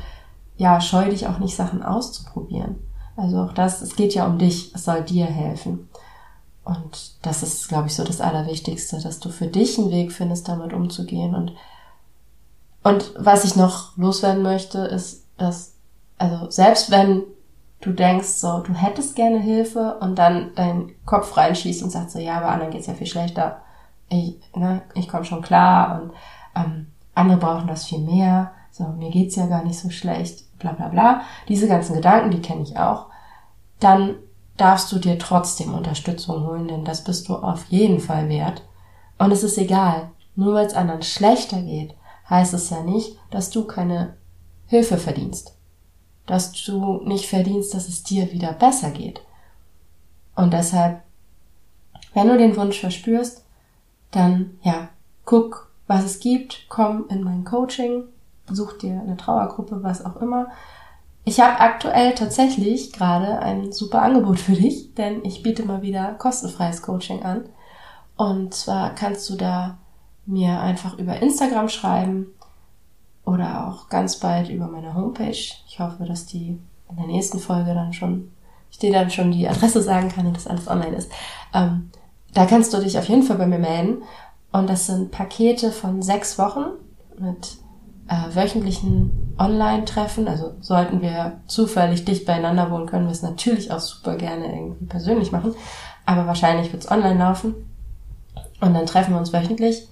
ja, 0.58 0.82
scheu 0.82 1.10
dich 1.10 1.28
auch 1.28 1.40
nicht, 1.40 1.56
Sachen 1.56 1.84
auszuprobieren. 1.84 2.76
Also 3.16 3.40
auch 3.40 3.54
das, 3.54 3.82
es 3.82 3.96
geht 3.96 4.14
ja 4.14 4.26
um 4.26 4.38
dich, 4.38 4.74
es 4.74 4.86
soll 4.86 5.02
dir 5.02 5.26
helfen. 5.26 5.90
Und 6.64 7.16
das 7.24 7.44
ist, 7.44 7.68
glaube 7.70 7.88
ich, 7.88 7.96
so 7.96 8.04
das 8.04 8.22
Allerwichtigste, 8.22 9.00
dass 9.02 9.20
du 9.20 9.30
für 9.30 9.48
dich 9.48 9.78
einen 9.78 9.92
Weg 9.92 10.12
findest, 10.12 10.48
damit 10.48 10.74
umzugehen. 10.74 11.34
Und, 11.34 11.54
und 12.84 13.14
was 13.18 13.46
ich 13.46 13.56
noch 13.56 13.98
loswerden 13.98 14.44
möchte, 14.44 14.80
ist, 14.80 15.26
dass, 15.38 15.74
also 16.18 16.50
selbst 16.52 16.92
wenn 16.92 17.24
du 17.82 17.92
denkst, 17.92 18.28
so, 18.28 18.60
du 18.60 18.74
hättest 18.74 19.16
gerne 19.16 19.40
Hilfe 19.40 19.98
und 20.00 20.16
dann 20.18 20.52
dein 20.56 20.92
Kopf 21.06 21.36
reinschießt 21.36 21.82
und 21.82 21.90
sagst 21.90 22.12
so, 22.12 22.20
ja, 22.20 22.38
aber 22.38 22.50
anderen 22.50 22.72
geht's 22.72 22.88
ja 22.88 22.94
viel 22.94 23.08
schlechter. 23.08 23.62
Ich, 24.10 24.36
ne, 24.56 24.84
ich 24.94 25.08
komme 25.08 25.26
schon 25.26 25.42
klar 25.42 26.02
und 26.02 26.12
ähm, 26.56 26.88
andere 27.16 27.40
brauchen 27.40 27.68
das 27.68 27.86
viel 27.86 28.00
mehr. 28.00 28.52
So, 28.72 28.88
mir 28.88 29.10
geht's 29.10 29.36
ja 29.36 29.48
gar 29.48 29.64
nicht 29.64 29.80
so 29.80 29.90
schlecht, 29.90 30.60
bla 30.60 30.74
bla 30.74 30.90
bla. 30.90 31.22
Diese 31.48 31.68
ganzen 31.68 31.96
Gedanken, 31.96 32.32
die 32.32 32.42
kenne 32.42 32.62
ich 32.62 32.78
auch. 32.78 33.08
Dann 33.80 34.16
darfst 34.62 34.92
du 34.92 35.00
dir 35.00 35.18
trotzdem 35.18 35.74
Unterstützung 35.74 36.46
holen, 36.46 36.68
denn 36.68 36.86
das 36.86 37.04
bist 37.04 37.28
du 37.28 37.36
auf 37.36 37.66
jeden 37.70 38.00
Fall 38.00 38.30
wert. 38.30 38.64
Und 39.18 39.32
es 39.32 39.42
ist 39.42 39.58
egal, 39.58 40.12
nur 40.36 40.54
weil 40.54 40.68
es 40.68 40.76
anderen 40.76 41.02
schlechter 41.02 41.60
geht, 41.64 41.96
heißt 42.30 42.54
es 42.54 42.70
ja 42.70 42.84
nicht, 42.84 43.18
dass 43.32 43.50
du 43.50 43.66
keine 43.66 44.18
Hilfe 44.68 44.98
verdienst. 44.98 45.58
Dass 46.28 46.52
du 46.52 47.02
nicht 47.04 47.28
verdienst, 47.28 47.74
dass 47.74 47.88
es 47.88 48.04
dir 48.04 48.32
wieder 48.32 48.54
besser 48.54 48.92
geht. 48.92 49.22
Und 50.36 50.54
deshalb, 50.54 51.02
wenn 52.14 52.28
du 52.28 52.38
den 52.38 52.56
Wunsch 52.56 52.80
verspürst, 52.80 53.44
dann 54.12 54.60
ja, 54.62 54.90
guck, 55.26 55.72
was 55.88 56.06
es 56.06 56.20
gibt, 56.20 56.68
komm 56.70 57.06
in 57.10 57.24
mein 57.24 57.46
Coaching, 57.46 58.04
such 58.48 58.78
dir 58.78 59.02
eine 59.02 59.18
Trauergruppe, 59.18 59.82
was 59.82 60.06
auch 60.06 60.18
immer. 60.18 60.50
Ich 61.24 61.40
habe 61.40 61.60
aktuell 61.60 62.16
tatsächlich 62.16 62.94
gerade 62.94 63.40
ein 63.40 63.72
super 63.72 64.02
Angebot 64.02 64.40
für 64.40 64.54
dich, 64.54 64.96
denn 64.96 65.24
ich 65.24 65.44
biete 65.44 65.64
mal 65.64 65.82
wieder 65.82 66.14
kostenfreies 66.16 66.82
Coaching 66.82 67.24
an. 67.24 67.46
Und 68.18 68.54
zwar 68.54 68.96
kannst 68.96 69.30
du 69.30 69.36
da 69.36 69.78
mir 70.26 70.60
einfach 70.60 70.98
über 70.98 71.22
Instagram 71.22 71.70
schreiben 71.70 72.28
oder 73.26 73.68
auch 73.68 73.90
ganz 73.90 74.18
bald 74.18 74.50
über 74.50 74.68
meine 74.68 74.96
Homepage. 74.96 75.30
Ich 75.30 75.80
hoffe, 75.80 76.06
dass 76.06 76.26
die 76.26 76.60
in 76.90 76.96
der 76.98 77.08
nächsten 77.08 77.40
Folge 77.40 77.74
dann 77.74 77.94
schon, 77.94 78.32
ich 78.72 78.80
dir 78.80 78.92
dann 78.92 79.12
schon 79.12 79.32
die 79.32 79.48
Adresse 79.48 79.82
sagen 79.82 80.10
kann 80.10 80.26
und 80.26 80.36
das 80.36 80.48
alles 80.48 80.68
online 80.68 80.96
ist. 80.96 81.12
Ähm, 81.54 81.92
da 82.34 82.46
kannst 82.46 82.74
du 82.74 82.80
dich 82.80 82.98
auf 82.98 83.08
jeden 83.08 83.24
Fall 83.24 83.38
bei 83.38 83.48
mir 83.48 83.60
melden. 83.60 84.04
Und 84.52 84.70
das 84.70 84.88
sind 84.88 85.12
Pakete 85.12 85.72
von 85.72 86.02
sechs 86.02 86.38
Wochen 86.38 86.66
mit 87.18 87.58
äh, 88.12 88.36
wöchentlichen 88.36 89.36
Online-Treffen. 89.40 90.28
Also 90.28 90.56
sollten 90.60 91.02
wir 91.02 91.40
zufällig 91.48 92.04
dicht 92.04 92.26
beieinander 92.26 92.70
wohnen, 92.70 92.86
können 92.86 93.06
wir 93.06 93.12
es 93.12 93.22
natürlich 93.22 93.72
auch 93.72 93.80
super 93.80 94.18
gerne 94.18 94.54
irgendwie 94.54 94.86
persönlich 94.86 95.32
machen. 95.32 95.56
Aber 96.06 96.28
wahrscheinlich 96.28 96.74
wird 96.74 96.84
es 96.84 96.92
online 96.92 97.18
laufen. 97.18 97.56
Und 98.60 98.74
dann 98.74 98.86
treffen 98.86 99.14
wir 99.14 99.20
uns 99.20 99.32
wöchentlich 99.32 99.88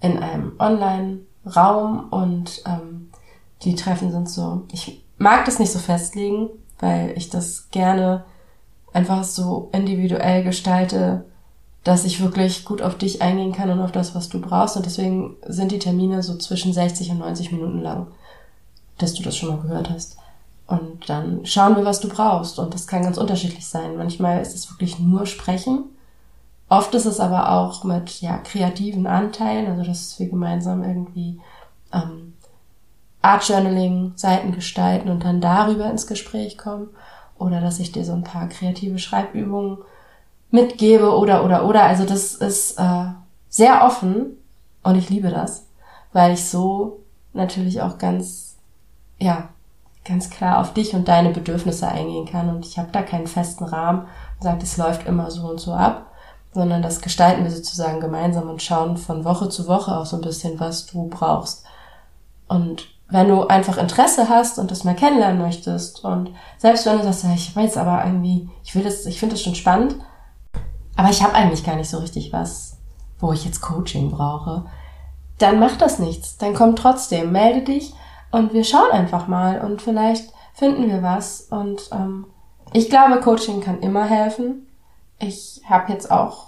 in 0.00 0.18
einem 0.18 0.52
Online-Raum 0.58 2.08
und 2.10 2.62
ähm, 2.66 3.10
die 3.62 3.74
Treffen 3.74 4.12
sind 4.12 4.30
so, 4.30 4.64
ich 4.72 5.04
mag 5.18 5.44
das 5.44 5.58
nicht 5.58 5.72
so 5.72 5.78
festlegen, 5.78 6.48
weil 6.78 7.12
ich 7.16 7.28
das 7.28 7.68
gerne 7.70 8.24
einfach 8.92 9.24
so 9.24 9.68
individuell 9.72 10.42
gestalte, 10.42 11.26
dass 11.88 12.04
ich 12.04 12.20
wirklich 12.20 12.66
gut 12.66 12.82
auf 12.82 12.98
dich 12.98 13.22
eingehen 13.22 13.54
kann 13.54 13.70
und 13.70 13.80
auf 13.80 13.92
das, 13.92 14.14
was 14.14 14.28
du 14.28 14.42
brauchst. 14.42 14.76
Und 14.76 14.84
deswegen 14.84 15.36
sind 15.46 15.72
die 15.72 15.78
Termine 15.78 16.22
so 16.22 16.36
zwischen 16.36 16.74
60 16.74 17.12
und 17.12 17.20
90 17.20 17.50
Minuten 17.50 17.80
lang, 17.80 18.08
dass 18.98 19.14
du 19.14 19.22
das 19.22 19.34
schon 19.34 19.48
mal 19.48 19.62
gehört 19.62 19.88
hast. 19.88 20.18
Und 20.66 21.08
dann 21.08 21.46
schauen 21.46 21.76
wir, 21.76 21.86
was 21.86 22.00
du 22.00 22.10
brauchst. 22.10 22.58
Und 22.58 22.74
das 22.74 22.86
kann 22.86 23.04
ganz 23.04 23.16
unterschiedlich 23.16 23.66
sein. 23.66 23.96
Manchmal 23.96 24.42
ist 24.42 24.54
es 24.54 24.70
wirklich 24.70 24.98
nur 24.98 25.24
Sprechen. 25.24 25.84
Oft 26.68 26.94
ist 26.94 27.06
es 27.06 27.20
aber 27.20 27.52
auch 27.52 27.84
mit 27.84 28.20
ja, 28.20 28.36
kreativen 28.36 29.06
Anteilen, 29.06 29.70
also 29.70 29.82
dass 29.82 30.18
wir 30.18 30.28
gemeinsam 30.28 30.82
irgendwie 30.84 31.40
ähm, 31.94 32.34
Art 33.22 33.48
Journaling, 33.48 34.12
Seiten 34.14 34.52
gestalten 34.52 35.08
und 35.08 35.24
dann 35.24 35.40
darüber 35.40 35.90
ins 35.90 36.06
Gespräch 36.06 36.58
kommen. 36.58 36.90
Oder 37.38 37.62
dass 37.62 37.78
ich 37.78 37.92
dir 37.92 38.04
so 38.04 38.12
ein 38.12 38.24
paar 38.24 38.46
kreative 38.50 38.98
Schreibübungen 38.98 39.78
mitgebe 40.50 41.16
oder 41.16 41.44
oder 41.44 41.66
oder. 41.66 41.84
Also 41.84 42.04
das 42.04 42.34
ist 42.34 42.78
äh, 42.78 43.04
sehr 43.48 43.84
offen 43.84 44.38
und 44.82 44.96
ich 44.96 45.10
liebe 45.10 45.30
das, 45.30 45.66
weil 46.12 46.32
ich 46.32 46.44
so 46.44 47.00
natürlich 47.32 47.82
auch 47.82 47.98
ganz, 47.98 48.56
ja, 49.18 49.48
ganz 50.04 50.30
klar 50.30 50.60
auf 50.60 50.72
dich 50.72 50.94
und 50.94 51.08
deine 51.08 51.30
Bedürfnisse 51.30 51.86
eingehen 51.86 52.26
kann 52.26 52.48
und 52.48 52.64
ich 52.64 52.78
habe 52.78 52.88
da 52.92 53.02
keinen 53.02 53.26
festen 53.26 53.64
Rahmen 53.64 54.02
und 54.02 54.42
sage, 54.42 54.62
es 54.62 54.76
läuft 54.76 55.06
immer 55.06 55.30
so 55.30 55.46
und 55.48 55.60
so 55.60 55.74
ab, 55.74 56.06
sondern 56.54 56.80
das 56.80 57.02
gestalten 57.02 57.44
wir 57.44 57.50
sozusagen 57.50 58.00
gemeinsam 58.00 58.48
und 58.48 58.62
schauen 58.62 58.96
von 58.96 59.24
Woche 59.24 59.50
zu 59.50 59.66
Woche 59.66 59.96
auch 59.96 60.06
so 60.06 60.16
ein 60.16 60.22
bisschen, 60.22 60.58
was 60.58 60.86
du 60.86 61.08
brauchst. 61.08 61.64
Und 62.48 62.88
wenn 63.10 63.28
du 63.28 63.46
einfach 63.46 63.76
Interesse 63.76 64.28
hast 64.28 64.58
und 64.58 64.70
das 64.70 64.84
mal 64.84 64.94
kennenlernen 64.94 65.40
möchtest 65.40 66.04
und 66.04 66.30
selbst 66.56 66.86
wenn 66.86 66.98
du 66.98 67.04
sagst, 67.04 67.26
ich 67.34 67.54
weiß 67.54 67.76
aber 67.76 68.04
irgendwie, 68.04 68.48
ich 68.64 68.74
will 68.74 68.82
das, 68.82 69.04
ich 69.06 69.20
finde 69.20 69.34
das 69.34 69.42
schon 69.42 69.54
spannend, 69.54 69.96
aber 70.98 71.10
ich 71.10 71.22
habe 71.22 71.34
eigentlich 71.34 71.64
gar 71.64 71.76
nicht 71.76 71.88
so 71.88 71.98
richtig 71.98 72.32
was, 72.32 72.76
wo 73.20 73.32
ich 73.32 73.44
jetzt 73.44 73.60
Coaching 73.60 74.10
brauche, 74.10 74.64
dann 75.38 75.60
macht 75.60 75.80
das 75.80 76.00
nichts. 76.00 76.38
Dann 76.38 76.54
komm 76.54 76.74
trotzdem, 76.74 77.30
melde 77.30 77.62
dich 77.62 77.94
und 78.32 78.52
wir 78.52 78.64
schauen 78.64 78.90
einfach 78.90 79.28
mal 79.28 79.60
und 79.60 79.80
vielleicht 79.80 80.32
finden 80.54 80.88
wir 80.88 81.00
was. 81.04 81.42
Und 81.42 81.88
ähm, 81.92 82.26
ich 82.72 82.90
glaube, 82.90 83.20
Coaching 83.20 83.60
kann 83.60 83.78
immer 83.78 84.06
helfen. 84.06 84.66
Ich 85.20 85.62
habe 85.70 85.92
jetzt 85.92 86.10
auch 86.10 86.46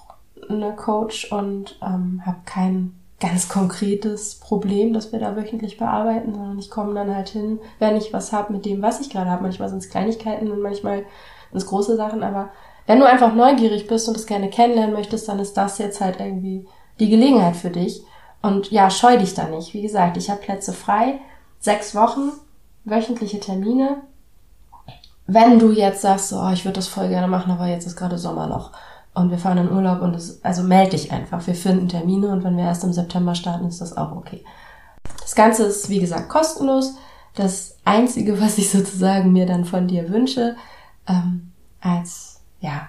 eine 0.49 0.75
Coach 0.75 1.31
und 1.31 1.79
ähm, 1.81 2.23
habe 2.27 2.39
kein 2.45 2.99
ganz 3.21 3.49
konkretes 3.49 4.41
Problem, 4.41 4.93
das 4.93 5.13
wir 5.13 5.21
da 5.21 5.37
wöchentlich 5.37 5.79
bearbeiten, 5.79 6.35
sondern 6.35 6.59
ich 6.59 6.71
komme 6.71 6.95
dann 6.95 7.15
halt 7.15 7.29
hin, 7.29 7.61
wenn 7.79 7.97
ich 7.97 8.13
was 8.13 8.33
habe 8.33 8.53
mit 8.53 8.65
dem, 8.65 8.83
was 8.83 9.01
ich 9.01 9.11
gerade 9.11 9.31
habe. 9.31 9.45
Manchmal 9.45 9.69
sind 9.69 9.79
es 9.79 9.91
Kleinigkeiten 9.91 10.51
und 10.51 10.61
manchmal 10.61 11.05
sind 11.53 11.59
es 11.59 11.67
große 11.67 11.95
Sachen, 11.95 12.25
aber 12.25 12.49
wenn 12.87 12.99
du 12.99 13.07
einfach 13.07 13.35
neugierig 13.35 13.87
bist 13.87 14.09
und 14.09 14.17
es 14.17 14.27
gerne 14.27 14.51
kennenlernen 14.51 14.95
möchtest, 14.95 15.29
dann 15.29 15.39
ist 15.39 15.55
das 15.55 15.79
jetzt 15.79 16.01
halt 16.01 16.21
irgendwie 16.21 16.67
die 16.99 17.09
Gelegenheit 17.09 17.57
für 17.57 17.71
dich. 17.71 18.03
Und 18.43 18.71
ja, 18.71 18.91
scheu 18.91 19.19
dich 19.19 19.35
da 19.35 19.49
nicht. 19.49 19.75
Wie 19.75 19.83
gesagt, 19.83 20.17
ich 20.17 20.31
habe 20.31 20.41
Plätze 20.41 20.73
frei, 20.73 21.21
sechs 21.59 21.95
Wochen, 21.95 22.33
wöchentliche 22.85 23.41
Termine. 23.41 23.99
Wenn 25.27 25.59
du 25.59 25.71
jetzt 25.71 26.03
sagst, 26.03 26.33
oh, 26.33 26.51
ich 26.53 26.65
würde 26.65 26.77
das 26.77 26.89
voll 26.89 27.09
gerne 27.09 27.29
machen, 27.29 27.53
aber 27.53 27.67
jetzt 27.67 27.87
ist 27.87 27.97
gerade 27.97 28.19
Sommerloch 28.19 28.73
und 29.15 29.31
wir 29.31 29.39
fahren 29.39 29.59
in 29.59 29.71
Urlaub 29.71 30.03
und 30.03 30.15
es, 30.15 30.43
also 30.45 30.63
melde 30.63 30.93
dich 30.93 31.13
einfach. 31.13 31.47
Wir 31.47 31.55
finden 31.55 31.89
Termine 31.89 32.29
und 32.29 32.45
wenn 32.45 32.57
wir 32.57 32.65
erst 32.65 32.85
im 32.85 32.93
September 32.93 33.35
starten, 33.35 33.67
ist 33.67 33.81
das 33.81 33.97
auch 33.97 34.13
okay. 34.13 34.45
Das 35.21 35.35
Ganze 35.35 35.65
ist, 35.65 35.89
wie 35.89 36.01
gesagt, 36.01 36.29
kostenlos. 36.29 36.95
Das 37.35 37.77
Einzige, 37.85 38.41
was 38.41 38.59
ich 38.59 38.71
sozusagen 38.71 39.33
mir 39.33 39.47
dann 39.47 39.65
von 39.65 39.87
dir 39.87 40.11
wünsche, 40.11 40.57
ähm, 41.07 41.53
als 41.81 42.30
ja, 42.61 42.89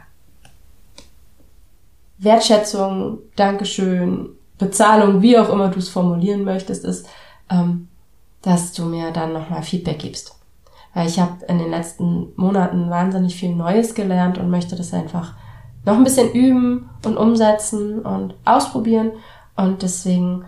Wertschätzung, 2.17 3.17
Dankeschön, 3.35 4.29
Bezahlung, 4.57 5.21
wie 5.23 5.37
auch 5.39 5.49
immer 5.49 5.69
du 5.69 5.79
es 5.79 5.89
formulieren 5.89 6.43
möchtest, 6.43 6.85
ist, 6.85 7.07
ähm, 7.49 7.87
dass 8.43 8.73
du 8.73 8.85
mir 8.85 9.11
dann 9.11 9.33
nochmal 9.33 9.63
Feedback 9.63 9.99
gibst. 9.99 10.35
Weil 10.93 11.07
ich 11.07 11.19
habe 11.19 11.43
in 11.47 11.57
den 11.57 11.71
letzten 11.71 12.31
Monaten 12.35 12.89
wahnsinnig 12.89 13.35
viel 13.35 13.55
Neues 13.55 13.95
gelernt 13.95 14.37
und 14.37 14.49
möchte 14.49 14.75
das 14.75 14.93
einfach 14.93 15.33
noch 15.83 15.95
ein 15.95 16.03
bisschen 16.03 16.31
üben 16.31 16.89
und 17.05 17.17
umsetzen 17.17 17.99
und 17.99 18.35
ausprobieren. 18.45 19.13
Und 19.55 19.81
deswegen 19.81 20.45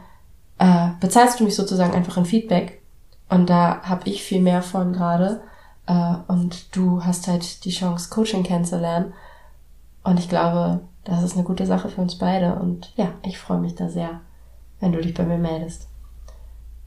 äh, 0.59 0.89
bezahlst 0.99 1.39
du 1.39 1.43
mich 1.43 1.55
sozusagen 1.55 1.93
einfach 1.93 2.17
in 2.17 2.25
Feedback. 2.25 2.81
Und 3.29 3.49
da 3.49 3.81
habe 3.83 4.07
ich 4.09 4.21
viel 4.21 4.41
mehr 4.41 4.61
von 4.61 4.93
gerade. 4.93 5.41
Äh, 5.87 6.15
und 6.27 6.75
du 6.75 7.03
hast 7.03 7.27
halt 7.27 7.65
die 7.65 7.71
Chance, 7.71 8.09
Coaching 8.09 8.43
kennenzulernen. 8.43 9.13
Und 10.03 10.19
ich 10.19 10.29
glaube, 10.29 10.81
das 11.03 11.23
ist 11.23 11.35
eine 11.35 11.43
gute 11.43 11.65
Sache 11.65 11.89
für 11.89 12.01
uns 12.01 12.17
beide. 12.17 12.55
Und 12.55 12.93
ja, 12.95 13.13
ich 13.23 13.37
freue 13.37 13.59
mich 13.59 13.75
da 13.75 13.89
sehr, 13.89 14.21
wenn 14.79 14.91
du 14.91 15.01
dich 15.01 15.13
bei 15.13 15.23
mir 15.23 15.37
meldest. 15.37 15.87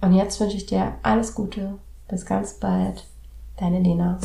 Und 0.00 0.12
jetzt 0.12 0.40
wünsche 0.40 0.56
ich 0.56 0.66
dir 0.66 0.94
alles 1.02 1.34
Gute. 1.34 1.78
Bis 2.08 2.24
ganz 2.24 2.54
bald. 2.54 3.04
Deine 3.56 3.80
Lena. 3.80 4.18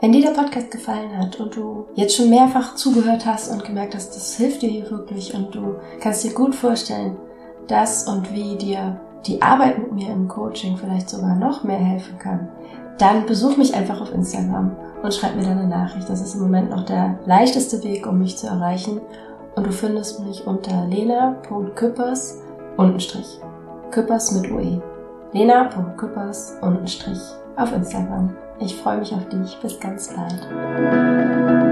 Wenn 0.00 0.12
dir 0.12 0.22
der 0.22 0.40
Podcast 0.40 0.70
gefallen 0.70 1.16
hat 1.16 1.38
und 1.38 1.54
du 1.54 1.86
jetzt 1.94 2.16
schon 2.16 2.30
mehrfach 2.30 2.74
zugehört 2.74 3.26
hast 3.26 3.50
und 3.50 3.64
gemerkt 3.64 3.94
hast, 3.94 4.10
das 4.16 4.36
hilft 4.36 4.62
dir 4.62 4.70
hier 4.70 4.90
wirklich 4.90 5.34
und 5.34 5.54
du 5.54 5.76
kannst 6.00 6.24
dir 6.24 6.32
gut 6.32 6.54
vorstellen, 6.54 7.16
dass 7.68 8.08
und 8.08 8.32
wie 8.32 8.56
dir 8.56 9.00
die 9.26 9.40
Arbeit 9.42 9.78
mit 9.78 9.92
mir 9.92 10.10
im 10.12 10.28
Coaching 10.28 10.76
vielleicht 10.76 11.08
sogar 11.08 11.34
noch 11.34 11.64
mehr 11.64 11.78
helfen 11.78 12.18
kann, 12.18 12.48
dann 12.98 13.26
besuch 13.26 13.56
mich 13.56 13.74
einfach 13.74 14.00
auf 14.00 14.12
Instagram 14.12 14.76
und 15.02 15.14
schreib 15.14 15.36
mir 15.36 15.42
deine 15.42 15.66
Nachricht. 15.66 16.08
Das 16.08 16.20
ist 16.20 16.34
im 16.34 16.42
Moment 16.42 16.70
noch 16.70 16.84
der 16.84 17.18
leichteste 17.26 17.82
Weg, 17.82 18.06
um 18.06 18.18
mich 18.18 18.36
zu 18.36 18.46
erreichen. 18.46 19.00
Und 19.54 19.66
du 19.66 19.72
findest 19.72 20.20
mich 20.20 20.46
unter 20.46 20.86
lena.küppers 20.86 22.40
untenstrich. 22.76 23.40
Küppers 23.90 24.32
mit 24.32 24.50
UE. 24.50 24.80
lena.küppers 25.32 26.56
untenstrich 26.62 27.20
auf 27.56 27.72
Instagram. 27.72 28.34
Ich 28.60 28.76
freue 28.76 28.98
mich 28.98 29.12
auf 29.12 29.28
dich. 29.28 29.58
Bis 29.60 29.78
ganz 29.80 30.14
bald. 30.14 31.71